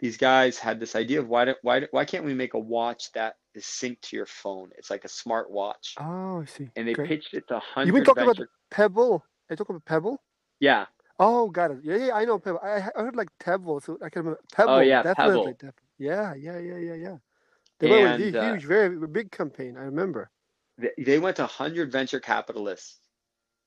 [0.00, 3.12] these guys had this idea of why don't, why why can't we make a watch
[3.12, 4.70] that is synced to your phone?
[4.76, 6.68] It's like a smart watch, Oh, I see.
[6.74, 7.08] and they Great.
[7.08, 8.04] pitched it to 100 You hundred.
[8.04, 9.24] been talking about Pebble?
[9.50, 10.20] I talk about Pebble.
[10.60, 10.86] yeah,
[11.18, 11.78] Oh, got it.
[11.84, 12.58] Yeah, yeah, I know Pebble.
[12.64, 14.72] I, I heard like Pebble, so I can remember Pebble.
[14.72, 15.52] Oh, yeah, definitely, Pebble.
[15.52, 15.88] definitely.
[15.98, 17.16] Yeah, yeah, yeah, yeah, yeah.
[17.78, 19.76] They were a huge, uh, very big campaign.
[19.76, 20.30] I remember.
[20.78, 23.01] they, they went to 100 venture capitalists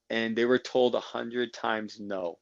[0.10, 2.40] and they were told a 100 times no.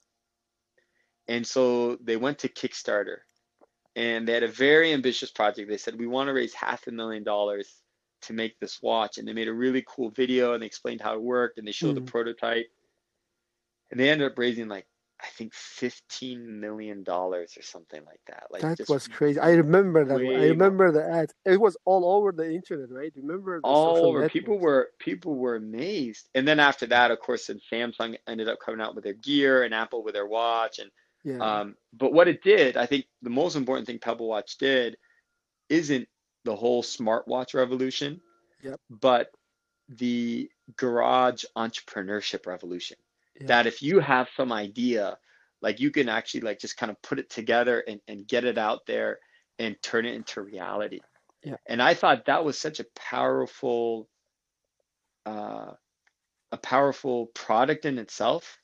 [1.27, 3.19] And so they went to Kickstarter
[3.95, 5.69] and they had a very ambitious project.
[5.69, 7.81] They said, We want to raise half a million dollars
[8.23, 9.17] to make this watch.
[9.17, 11.71] And they made a really cool video and they explained how it worked and they
[11.71, 11.95] showed Mhm.
[11.95, 12.67] the prototype.
[13.91, 14.87] And they ended up raising like,
[15.23, 18.47] I think $15 million or something like that.
[18.51, 19.39] Like That was crazy.
[19.39, 20.15] I remember that.
[20.15, 21.31] I remember the ad.
[21.45, 23.11] It was all over the internet, right?
[23.15, 24.27] Remember the all over.
[24.27, 26.27] People were people were amazed.
[26.35, 29.63] And then after that, of course, then Samsung ended up coming out with their gear
[29.63, 30.79] and Apple with their watch.
[30.79, 30.91] And
[31.23, 31.61] Yeah.
[31.61, 34.97] um, but what it did, I think the most important thing Pebble Watch did
[35.69, 36.07] isn't
[36.43, 38.19] the whole smartwatch revolution,
[38.61, 38.79] Yep.
[38.89, 39.31] but
[39.87, 42.97] the garage entrepreneurship revolution.
[43.39, 43.47] Yeah.
[43.47, 45.17] That if you have some idea,
[45.61, 48.57] like you can actually like just kind of put it together and, and get it
[48.57, 49.19] out there
[49.59, 50.99] and turn it into reality.
[51.43, 51.55] Yeah.
[51.67, 54.07] And I thought that was such a powerful
[55.25, 55.71] uh,
[56.51, 58.59] a powerful product in itself,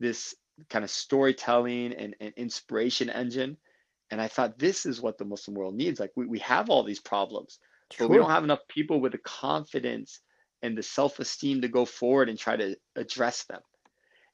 [0.00, 0.34] this
[0.68, 3.56] kind of storytelling and, and inspiration engine.
[4.10, 5.98] And I thought this is what the Muslim world needs.
[5.98, 7.58] Like we, we have all these problems,
[7.98, 10.20] but we don't have enough people with the confidence
[10.60, 13.60] and the self-esteem to go forward and try to address them.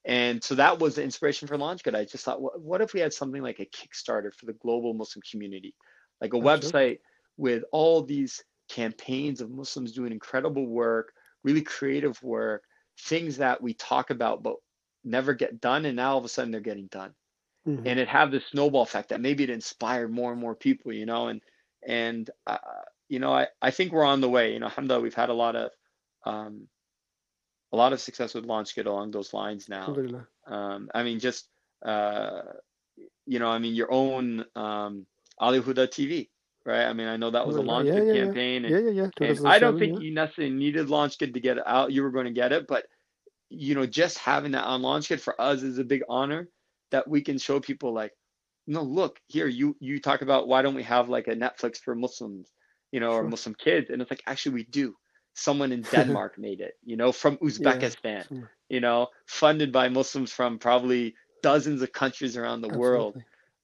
[0.09, 1.97] And so that was the inspiration for LaunchGood.
[1.97, 4.95] I just thought, what, what if we had something like a Kickstarter for the global
[4.95, 5.75] Muslim community,
[6.21, 6.79] like a Absolutely.
[6.79, 6.99] website
[7.37, 11.13] with all these campaigns of Muslims doing incredible work,
[11.45, 12.65] really creative work,
[13.03, 14.57] things that we talk about but
[15.05, 17.15] never get done, and now all of a sudden they're getting done
[17.67, 17.87] Mhm.
[17.87, 21.07] and it have this snowball effect that maybe it inspired more and more people you
[21.07, 21.43] know and
[21.87, 22.59] and uh,
[23.09, 25.35] you know I, I think we're on the way you know alhamdulillah we've had a
[25.35, 25.71] lot of
[26.27, 26.69] um,
[27.73, 29.95] a lot of success with LaunchGood along those lines now
[30.47, 31.49] um, I mean just
[31.85, 32.43] uh,
[33.27, 35.07] you know I mean your own um,
[35.39, 36.29] Ali Huda TV
[36.65, 37.61] right I mean I know that was a.
[37.61, 38.25] LaunchGood Yeah, yeah, yeah.
[38.25, 39.29] campaign and, Yeah, yeah, yeah.
[39.29, 40.01] and I don't think yeah.
[40.01, 42.87] you necessarily needed LaunchGood to get it out you were going to get it but
[43.51, 46.49] you know just having that on LaunchGood for us is a big honor
[46.91, 48.13] that we can show people like
[48.67, 51.95] no look here you you talk about why don't we have like a netflix for
[51.95, 52.53] muslims
[52.93, 54.95] you know or muslim kids and it's like actually we do
[55.39, 58.51] someone in denmark made it you know from uzbekistan Sure.
[58.69, 63.15] you know funded by muslims from probably dozens of countries around the world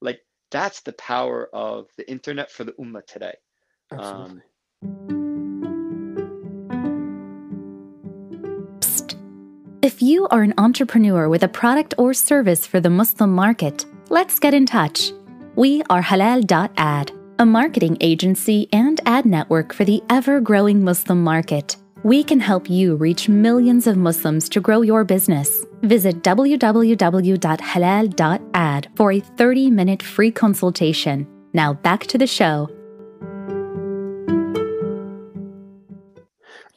[0.01, 0.21] like
[0.51, 3.35] that's the power of the internet for the ummah today
[3.93, 4.41] Absolutely.
[4.41, 4.43] um,
[8.81, 9.17] Psst.
[9.83, 14.39] If you are an entrepreneur with a product or service for the Muslim market, let's
[14.39, 15.13] get in touch.
[15.57, 21.77] We are Halal.ad, a marketing agency and ad network for the ever growing Muslim market.
[22.05, 25.65] We can help you reach millions of Muslims to grow your business.
[25.83, 26.89] Visit www.halal.ad
[28.95, 31.27] for a 30 minute free consultation.
[31.53, 32.69] Now back to the show.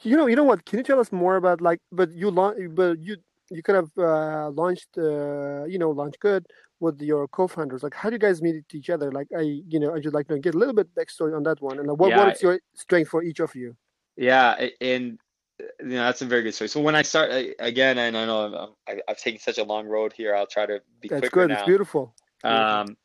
[0.02, 0.64] You know, you know what?
[0.64, 1.80] Can you tell us more about like?
[1.92, 2.30] But you
[2.70, 3.16] but you
[3.50, 6.44] you could have uh, launched, uh, you know, LaunchGood
[6.80, 7.82] with your co-founders.
[7.82, 9.10] Like, how do you guys meet each other?
[9.10, 11.60] Like, I, you know, I just like to get a little bit backstory on that
[11.60, 13.76] one, and like, what Yeah, what is your strength for each of you?
[14.16, 15.18] Yeah, and
[15.60, 16.68] uh, you know that's a very good story.
[16.68, 18.46] So when I start I- again, and I know
[18.88, 21.48] I'm, I- I've taken such a long road here, I'll try to be That's good.
[21.48, 21.54] now.
[21.58, 22.14] It's beautiful.
[22.44, 22.96] Um,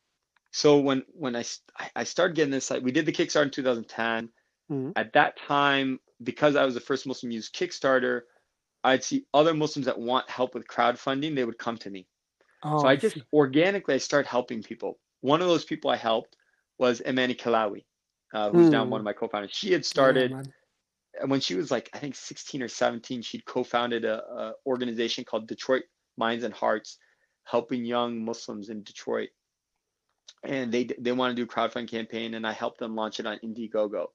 [0.52, 1.44] so when when I
[1.96, 4.30] I started getting this, like we did the Kickstarter in 2010.
[4.70, 4.92] Mhm.
[4.96, 8.22] At that time, because I was the first Muslim to use Kickstarter,
[8.82, 11.34] I'd see other Muslims that want help with crowdfunding.
[11.34, 12.06] They would come to me.
[12.64, 14.98] Oh, so I just organically I started helping people.
[15.20, 16.36] One of those people I helped
[16.78, 17.84] was Amany Killawi,
[18.32, 18.90] uh, who's now Hmm.
[18.90, 19.52] one of my co-founders.
[19.52, 20.34] She had started
[21.26, 25.46] when she was like I think 16 or 17, she'd co-founded a, a organization called
[25.46, 25.84] Detroit
[26.16, 26.98] Minds and Hearts,
[27.44, 29.28] helping young Muslims in Detroit.
[30.42, 33.26] And they they want to do a crowdfunding campaign, and I helped them launch it
[33.26, 34.06] on Indiegogo.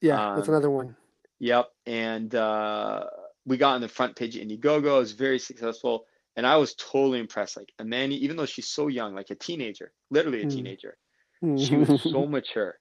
[0.00, 0.96] Yeah, that's um, another one.
[1.40, 3.04] Yep, and uh,
[3.46, 4.96] we got on the front page of Indiegogo.
[4.96, 6.06] It was very successful,
[6.36, 7.56] and I was totally impressed.
[7.56, 10.50] Like Amany, even though she's so young, like a teenager, literally a Mm.
[10.50, 10.96] teenager,
[11.56, 12.78] she was so mature,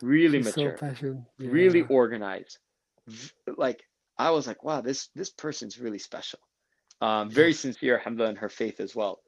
[0.00, 0.78] really She's so mature
[1.38, 2.58] really organized,
[3.56, 3.82] like
[4.18, 6.38] I was like, wow, this this person's really special.
[7.00, 9.22] Um, very sincere, alhamdulillah, in her faith as well.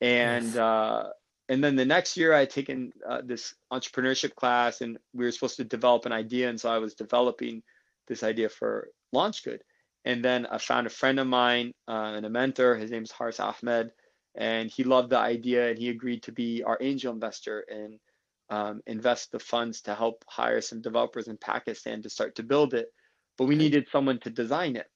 [0.00, 0.56] And Yes.
[0.56, 1.10] uh,
[1.48, 5.32] and then the next year I had taken uh, this entrepreneurship class and we were
[5.32, 6.48] supposed to develop an idea.
[6.48, 7.62] And so I was developing
[8.08, 9.60] this idea for LaunchGood.
[10.06, 13.12] And then I found a friend of mine uh, and a mentor, his name is
[13.12, 13.92] Haris Ahmed,
[14.36, 18.00] and he loved the idea and he agreed to be our angel investor and
[18.50, 22.74] um, invest the funds to help hire some developers in Pakistan to start to build
[22.74, 22.88] it.
[23.38, 23.58] But we Okay.
[23.64, 24.88] needed someone to design it.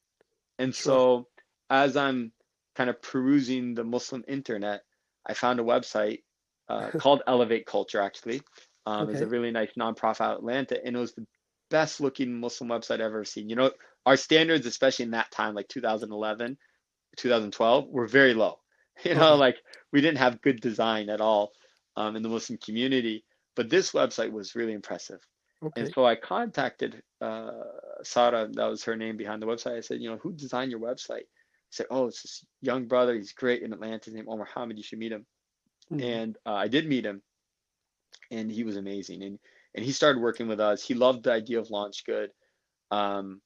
[0.59, 1.05] And Sure.
[1.05, 1.29] so
[1.71, 2.33] as I'm
[2.77, 4.83] kind of perusing the Muslim internet,
[5.27, 6.23] I found a website
[6.69, 8.43] uh, called Elevate Culture, actually.
[8.87, 11.27] Um, It's a really nice nonprofit out Atlanta, and it was the
[11.71, 13.49] best looking Muslim website I've ever seen.
[13.49, 13.73] You know,
[14.07, 16.57] our standards, especially in that time, like 2011,
[17.17, 18.59] 2012, were very low.
[19.05, 19.39] You know, Okay.
[19.41, 19.57] like
[19.93, 21.53] we didn't have good design at all
[21.97, 23.25] um, in the Muslim community,
[23.57, 25.21] but this website was really impressive.
[25.65, 25.83] Okay.
[25.83, 27.63] And so I contacted uh,
[28.03, 29.77] Sara, that was her name behind the website.
[29.79, 31.21] I said, you know, who designed your website?
[31.69, 33.15] He said, oh, it's this young brother.
[33.15, 34.05] He's great in Atlanta.
[34.07, 34.77] His name Omar Hamid.
[34.77, 35.25] You should meet him.
[35.91, 36.03] Mhm.
[36.03, 37.23] And uh, I did meet him,
[38.31, 39.23] and he was amazing.
[39.23, 39.39] And
[39.75, 40.83] and he started working with us.
[40.83, 42.29] He loved the idea of LaunchGood.
[42.91, 43.41] Um,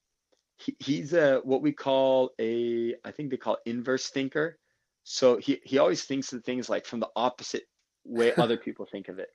[0.56, 4.58] he, he's a what we call a I think they call inverse thinker.
[5.02, 7.64] So he he always thinks of things like from the opposite
[8.04, 9.30] way other people think of it,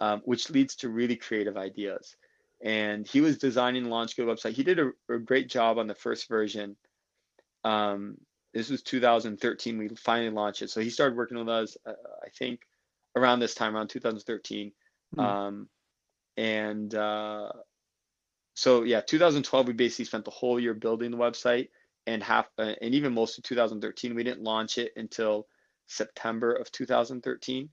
[0.00, 2.16] um, which leads to really creative ideas.
[2.62, 4.52] And he was designing the LaunchGood website.
[4.52, 6.76] He did a, a great job on the first version.
[7.64, 8.18] Um,
[8.52, 9.78] this was 2013.
[9.78, 10.68] We finally launched it.
[10.68, 11.92] So he started working with us, uh,
[12.22, 12.60] I think,
[13.16, 14.72] around this time, around 2013.
[15.14, 15.20] Hmm.
[15.20, 15.68] Um,
[16.36, 17.52] and uh,
[18.54, 21.68] so yeah, 2012 we basically spent the whole year building the website,
[22.06, 25.46] and half uh, and even most of 2013 we didn't launch it until
[25.86, 27.68] September of 2013.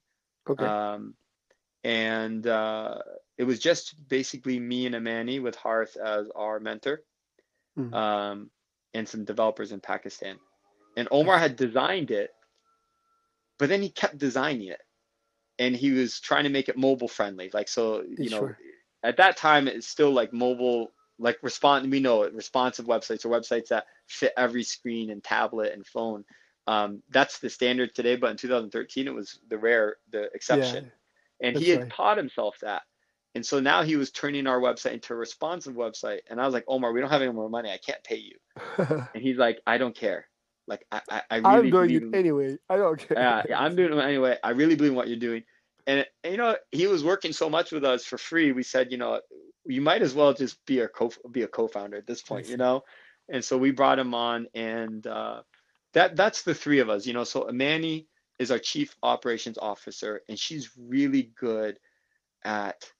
[0.49, 0.65] Okay.
[0.65, 1.15] Um,
[1.83, 2.99] and uh,
[3.37, 7.03] it was just basically me and Amany with Haris as our mentor,
[7.77, 7.93] Mhm.
[7.93, 8.51] um,
[8.93, 10.39] and some developers in Pakistan.
[10.95, 12.31] And Omar had designed it,
[13.59, 14.81] but then he kept designing it,
[15.59, 17.51] and he was trying to make it mobile friendly.
[17.53, 18.57] Like so, you know, Sure.
[19.03, 21.91] At that time it's still like mobile, like respond.
[21.91, 26.25] We know it responsive websites or websites that fit every screen and tablet and phone.
[26.67, 30.91] Um, that's the standard today, but in 2013 it was the rare, the exception
[31.41, 31.91] and he had right.
[31.91, 32.83] taught himself that
[33.35, 36.53] and so now he was turning our website into a responsive website and i was
[36.53, 38.35] like omar we don't have any more money i can't pay you
[38.77, 40.27] and he's like i don't care
[40.67, 42.57] like i i, I really I'm doing it anyway.
[42.69, 43.17] I don't care.
[43.17, 45.43] yeah, yeah, i'm doing it anyway i really believe in what you're doing
[45.87, 48.97] and, you know he was working so much with us for free we said you
[48.97, 49.21] know
[49.65, 52.57] you might as well just be a co be a co-founder at this point you
[52.57, 52.83] know?
[53.29, 55.43] And so we brought him on and uh
[55.93, 57.23] that that's the three of us you know?
[57.25, 58.07] So Amany
[58.39, 61.79] is our chief operations officer and she's really good
[62.45, 62.91] at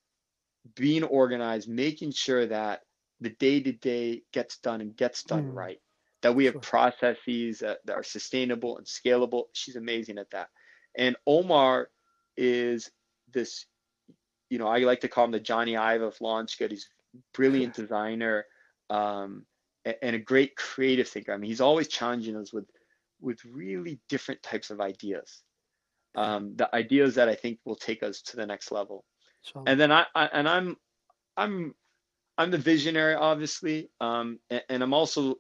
[0.76, 2.82] being organized making sure that
[3.22, 5.54] the day to day gets done and gets done Mm.
[5.54, 5.80] right
[6.22, 6.62] that we have Sure.
[6.62, 9.46] processes that, that are sustainable and scalable.
[9.54, 10.50] She's amazing at that.
[10.98, 11.90] And omar
[12.38, 12.92] is
[13.34, 13.66] this
[14.50, 17.74] you know i like to call him the Jony Ive of LaunchGood he's a brilliant
[17.82, 18.46] designer
[18.90, 19.46] um,
[20.02, 21.34] and a great creative thinker.
[21.34, 22.66] I mean he's always challenging us with
[23.20, 25.42] with really different types of ideas.
[26.16, 29.06] Um, the ideas that i think will take us to the next level.
[29.46, 29.66] Inshallah.
[29.68, 30.78] and then I, I and I'm
[31.36, 31.76] I'm
[32.38, 35.36] I'm the visionary obviously um and, and I'm also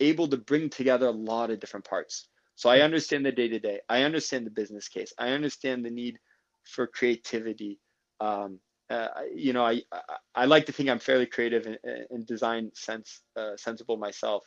[0.00, 3.58] able to bring together a lot of different parts so I understand the day to
[3.58, 5.12] day I understand the business case.
[5.18, 6.18] I understand the need
[6.64, 7.78] for creativity.
[8.20, 10.00] Um uh, you know I, I
[10.34, 11.78] I like to think I'm fairly creative and,
[12.10, 14.44] and design sense uh, sensible myself.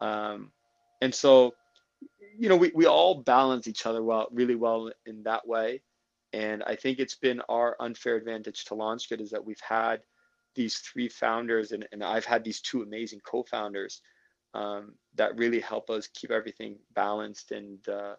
[0.00, 0.52] Um
[1.00, 1.54] and so
[2.38, 5.82] you know we, we all balance each other well really well in that way.
[6.32, 10.02] And I think it's been our unfair advantage to LaunchGood is that we've had
[10.54, 14.02] these three founders and, and I've had these two amazing co-founders
[14.56, 14.82] um,
[15.18, 18.16] that really help us keep everything balanced and uh,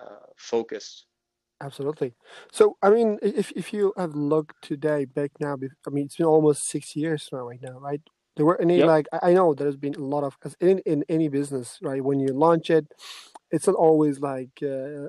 [0.00, 1.06] uh, focused.
[1.60, 2.14] Absolutely.
[2.52, 5.54] So, I mean, if if you have looked today back now,
[5.86, 8.00] I mean, it's been almost six years now, right now, right?
[8.36, 8.92] There were any Yep.
[8.92, 12.02] like I know there's been a lot of because in in any business, right?
[12.04, 12.86] When you launch it,
[13.50, 15.08] it's not always like uh,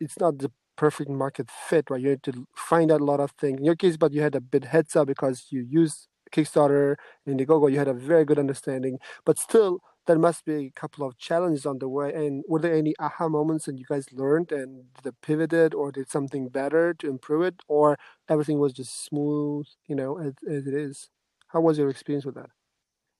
[0.00, 2.00] it's not the perfect market fit, right?
[2.02, 3.58] You have to find out a lot of things.
[3.60, 6.96] In your case, but you had a bit heads up because you used Kickstarter
[7.26, 7.70] and Indiegogo.
[7.72, 11.66] You had a very good understanding, but still, there must be a couple of challenges
[11.66, 12.12] on the way.
[12.14, 14.84] And were there any aha moments that you guys learned and
[15.22, 17.98] pivoted or did something better to improve it, or
[18.28, 21.10] everything was just smooth, you know, as, as it is?
[21.48, 22.50] How was your experience with that?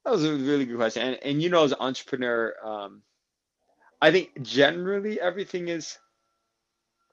[0.04, 1.02] That was a really good question.
[1.02, 3.02] And, and you know, as an entrepreneur, um,
[4.00, 5.98] I think generally everything is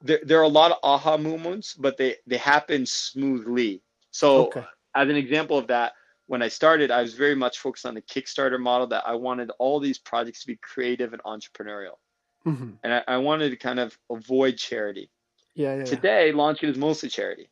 [0.02, 0.20] there.
[0.22, 3.82] There are a lot of aha moments, but they they happen smoothly.
[4.10, 4.64] So Okay.
[4.94, 5.94] as an example of that,
[6.26, 9.50] when I started, I was very much focused on the Kickstarter model that I wanted
[9.58, 11.98] all these projects to be creative and entrepreneurial.
[12.46, 12.70] Mm-hmm.
[12.82, 15.10] And I, I, wanted to kind of avoid charity.
[15.54, 15.84] Yeah, yeah.
[15.84, 17.48] Today, LaunchGood is mostly charity,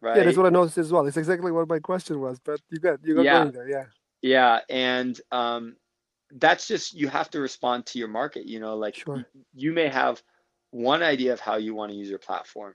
[0.00, 0.16] right?
[0.16, 1.06] Yeah, that's what I noticed as well.
[1.06, 3.44] It's exactly what my question was, but you got you got yeah.
[3.44, 3.84] there, yeah.
[4.20, 5.76] Yeah, and um,
[6.32, 8.46] that's just you have to respond to your market.
[8.46, 9.24] You know, like sure.
[9.54, 10.20] you may have
[10.70, 12.74] one idea of how you want to use your platform,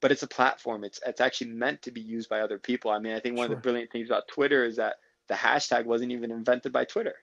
[0.00, 0.84] but it's a platform.
[0.84, 2.90] It's it's actually meant to be used by other people.
[2.90, 3.56] I mean, I think one sure.
[3.56, 4.96] of the brilliant things about Twitter is that
[5.28, 7.14] the hashtag wasn't even invented by Twitter.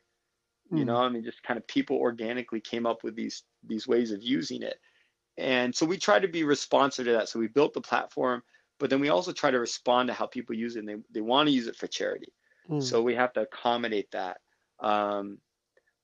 [0.71, 0.77] Mm.
[0.77, 0.87] You hmm.
[0.87, 4.21] know, I mean, just kind of people organically came up with these these ways of
[4.21, 4.79] using it,
[5.37, 7.29] and so we try to be responsive to that.
[7.29, 8.43] So we built the platform,
[8.79, 10.79] but then we also try to respond to how people use it.
[10.79, 12.33] And they they want to use it for charity,
[12.69, 12.83] mm.
[12.83, 14.37] so we have to accommodate that.
[14.79, 15.39] Um,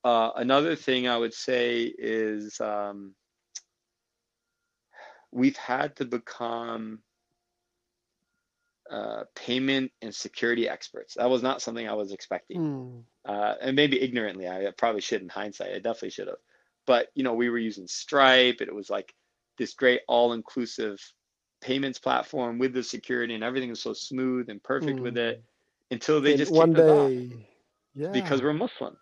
[0.03, 3.13] uh, another thing I would say is um,
[5.31, 6.99] we've had to become
[8.89, 11.15] uh, payment and security experts.
[11.15, 13.03] That was not something I was expecting, mm.
[13.25, 14.47] uh, and maybe ignorantly.
[14.47, 15.71] I probably should in hindsight.
[15.71, 16.37] I definitely should have.
[16.85, 18.57] But you know, we were using Stripe.
[18.59, 19.13] And it was like
[19.57, 20.99] this great all-inclusive
[21.61, 25.03] payments platform with the security, and everything was so smooth and perfect mm.
[25.03, 25.93] with it hmm.
[25.93, 27.47] until they and just one day,
[27.95, 28.97] yeah, because we're Muslim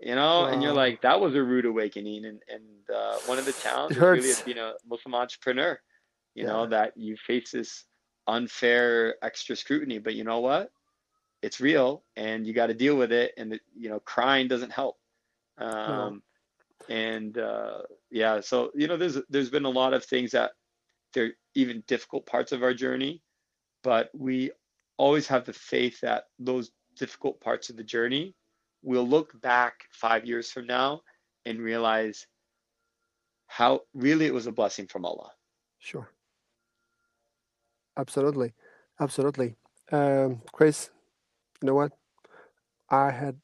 [0.00, 0.46] you know wow.
[0.46, 2.62] and you're like that was a rude awakening and and
[2.94, 5.78] uh, one of the challenges really of being a muslim entrepreneur
[6.34, 6.52] you yeah.
[6.52, 7.84] know that you face this
[8.28, 10.70] unfair extra scrutiny but you know what
[11.42, 14.96] it's real and you got to deal with it and you know crying doesn't help
[15.58, 16.22] um,
[16.88, 16.94] no.
[16.94, 17.78] and uh,
[18.10, 20.52] yeah so you know there's there's been a lot of things that
[21.14, 23.22] they're even difficult parts of our journey
[23.82, 24.50] but we
[24.98, 28.34] always have the faith that those difficult parts of the journey
[28.86, 31.02] we'll look back five years from now
[31.44, 32.26] and realize
[33.48, 35.30] how really it was a blessing from Allah.
[35.80, 36.08] Sure.
[37.96, 38.54] Absolutely.
[39.00, 39.56] Absolutely.
[39.90, 40.90] Um, Chris,
[41.60, 41.92] you know what?
[42.88, 43.36] I had,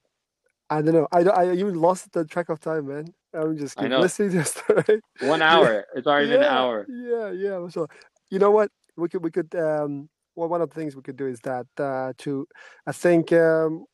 [0.70, 1.09] I don't know.
[1.11, 3.12] I, I even lost the track of time, man.
[3.34, 5.01] I'm just listening to your story.
[5.22, 5.74] One hour.
[5.74, 5.99] Yeah.
[5.99, 6.86] It's already yeah, been an hour.
[6.88, 7.68] Yeah, yeah.
[7.68, 7.88] So,
[8.30, 8.70] you know what?
[8.97, 11.66] We could, we could, um, well, one of the things we could do is that
[11.78, 12.47] uh, to,
[12.86, 13.86] I think um,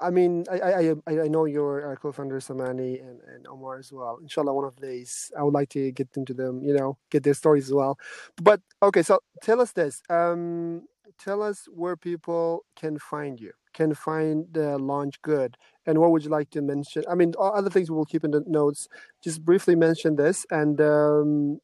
[0.00, 4.18] I mean, I I I know your uh, co-founders Amany and, and Omar as well.
[4.20, 7.34] Inshallah, one of these, I would like to get into them, you know, get their
[7.34, 7.98] stories as well.
[8.42, 10.02] But okay, so tell us this.
[10.10, 10.82] Um,
[11.18, 15.54] tell us where people can find you, can find the LaunchGood,
[15.86, 17.04] and what would you like to mention?
[17.08, 18.88] I mean, other things we will keep in the notes.
[19.22, 21.60] Just briefly mention this, and um,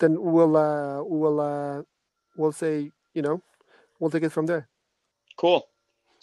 [0.00, 1.82] then we'll uh, we'll uh,
[2.36, 3.42] we'll say, you know,
[3.98, 4.68] we'll take it from there.
[5.36, 5.66] Cool.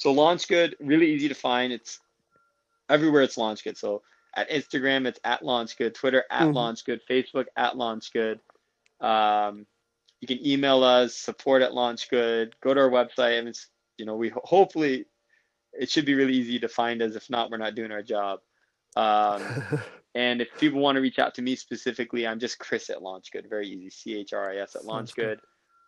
[0.02, 1.72] So LaunchGood, really easy to find.
[1.72, 1.99] It's
[2.89, 3.78] everywhere it's LaunchGood.
[3.78, 4.02] So
[4.36, 6.58] at Instagram, it's at LaunchGood, Twitter at mm-hmm.
[6.58, 8.39] LaunchGood, Facebook at LaunchGood.
[8.99, 9.68] Um,
[10.20, 12.54] you can email us support at LaunchGood.
[12.64, 13.68] Go to our website, and it's
[13.99, 15.06] you know we hopefully
[15.72, 17.14] it should be really easy to find us.
[17.14, 18.39] If not, we're not doing our job.
[18.95, 19.43] Um,
[20.16, 23.47] and if people want to reach out to me specifically, I'm just Chris at LaunchGood.
[23.47, 25.38] Very easy, C H R I S at LaunchGood.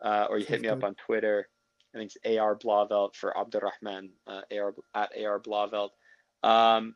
[0.05, 1.47] Uh, or you hit me up on Twitter
[1.93, 5.89] I think it's AR Blauvelt for Abdurrahman, uh, AR, at AR Blauvelt.
[6.41, 6.95] Um,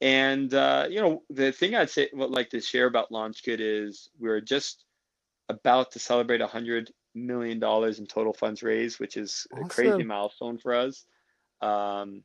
[0.00, 4.10] and, uh, you know, the thing I'd say, would like to share about LaunchGood is
[4.18, 4.84] we're just
[5.48, 9.64] about to celebrate $100 million in total funds raised, which is awesome.
[9.64, 11.06] a crazy milestone for us.
[11.62, 12.22] Um,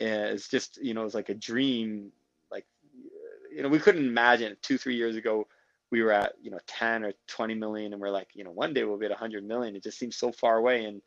[0.00, 2.12] it's just, you know, it's like a dream.
[2.50, 2.64] Like,
[3.54, 5.46] you know, we couldn't imagine two, three years ago
[5.90, 8.74] we were at you know 10 or 20 million and we're like you know one
[8.74, 11.00] day we'll be at 100 million it just seems so far away and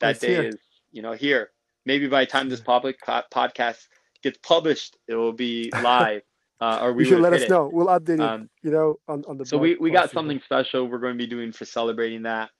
[0.00, 0.42] that it's day here.
[0.42, 0.56] is
[0.92, 1.50] you know here
[1.86, 3.86] maybe by the time this public podcast
[4.22, 6.22] gets published it will be live
[6.60, 7.50] uh, or we you should let us it.
[7.50, 10.40] know we'll update um, it you know on, on the so we, we got something
[10.44, 12.50] special we're going to be doing for celebrating that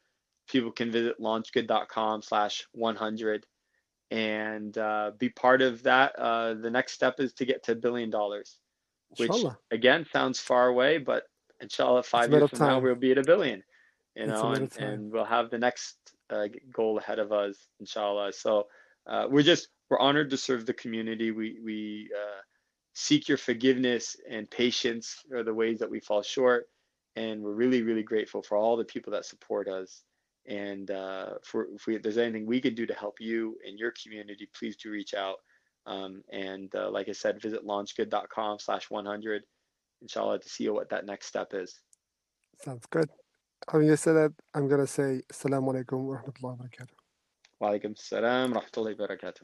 [0.49, 3.47] people can visit launchgood.com slash 100
[4.11, 7.77] and uh, be part of that uh, the next step is to get to a
[7.77, 8.59] billion dollars
[9.17, 9.59] which Inshallah.
[9.71, 11.25] again sounds far away but
[11.61, 12.69] inshallah five years from time.
[12.69, 13.63] now we'll be at a billion
[14.17, 15.97] you know and, and, we'll have the next
[16.31, 18.33] uh, goal ahead of us inshallah.
[18.33, 18.67] So
[19.07, 21.31] uh, we're just we're honored to serve the community.
[21.31, 22.41] We we uh,
[22.95, 26.69] seek your forgiveness and patience for the ways that we fall short
[27.17, 30.03] and we're really really grateful for all the people that support us.
[30.47, 33.79] And uh, for if, we, if, there's anything we can do to help you and
[33.79, 35.37] your community please do reach out.
[35.87, 39.43] Um, and uh, like i said visit launchgood.com slash 100
[40.03, 41.79] inshallah to see what that next step is.
[42.63, 43.09] Sounds good.
[43.71, 46.95] Having you said that, I'm going to say Assalamu alaikum wa rahmatullahi wa barakatuh.
[47.61, 49.43] Wa alaikum salam wa rahmatullahi wa barakatuh.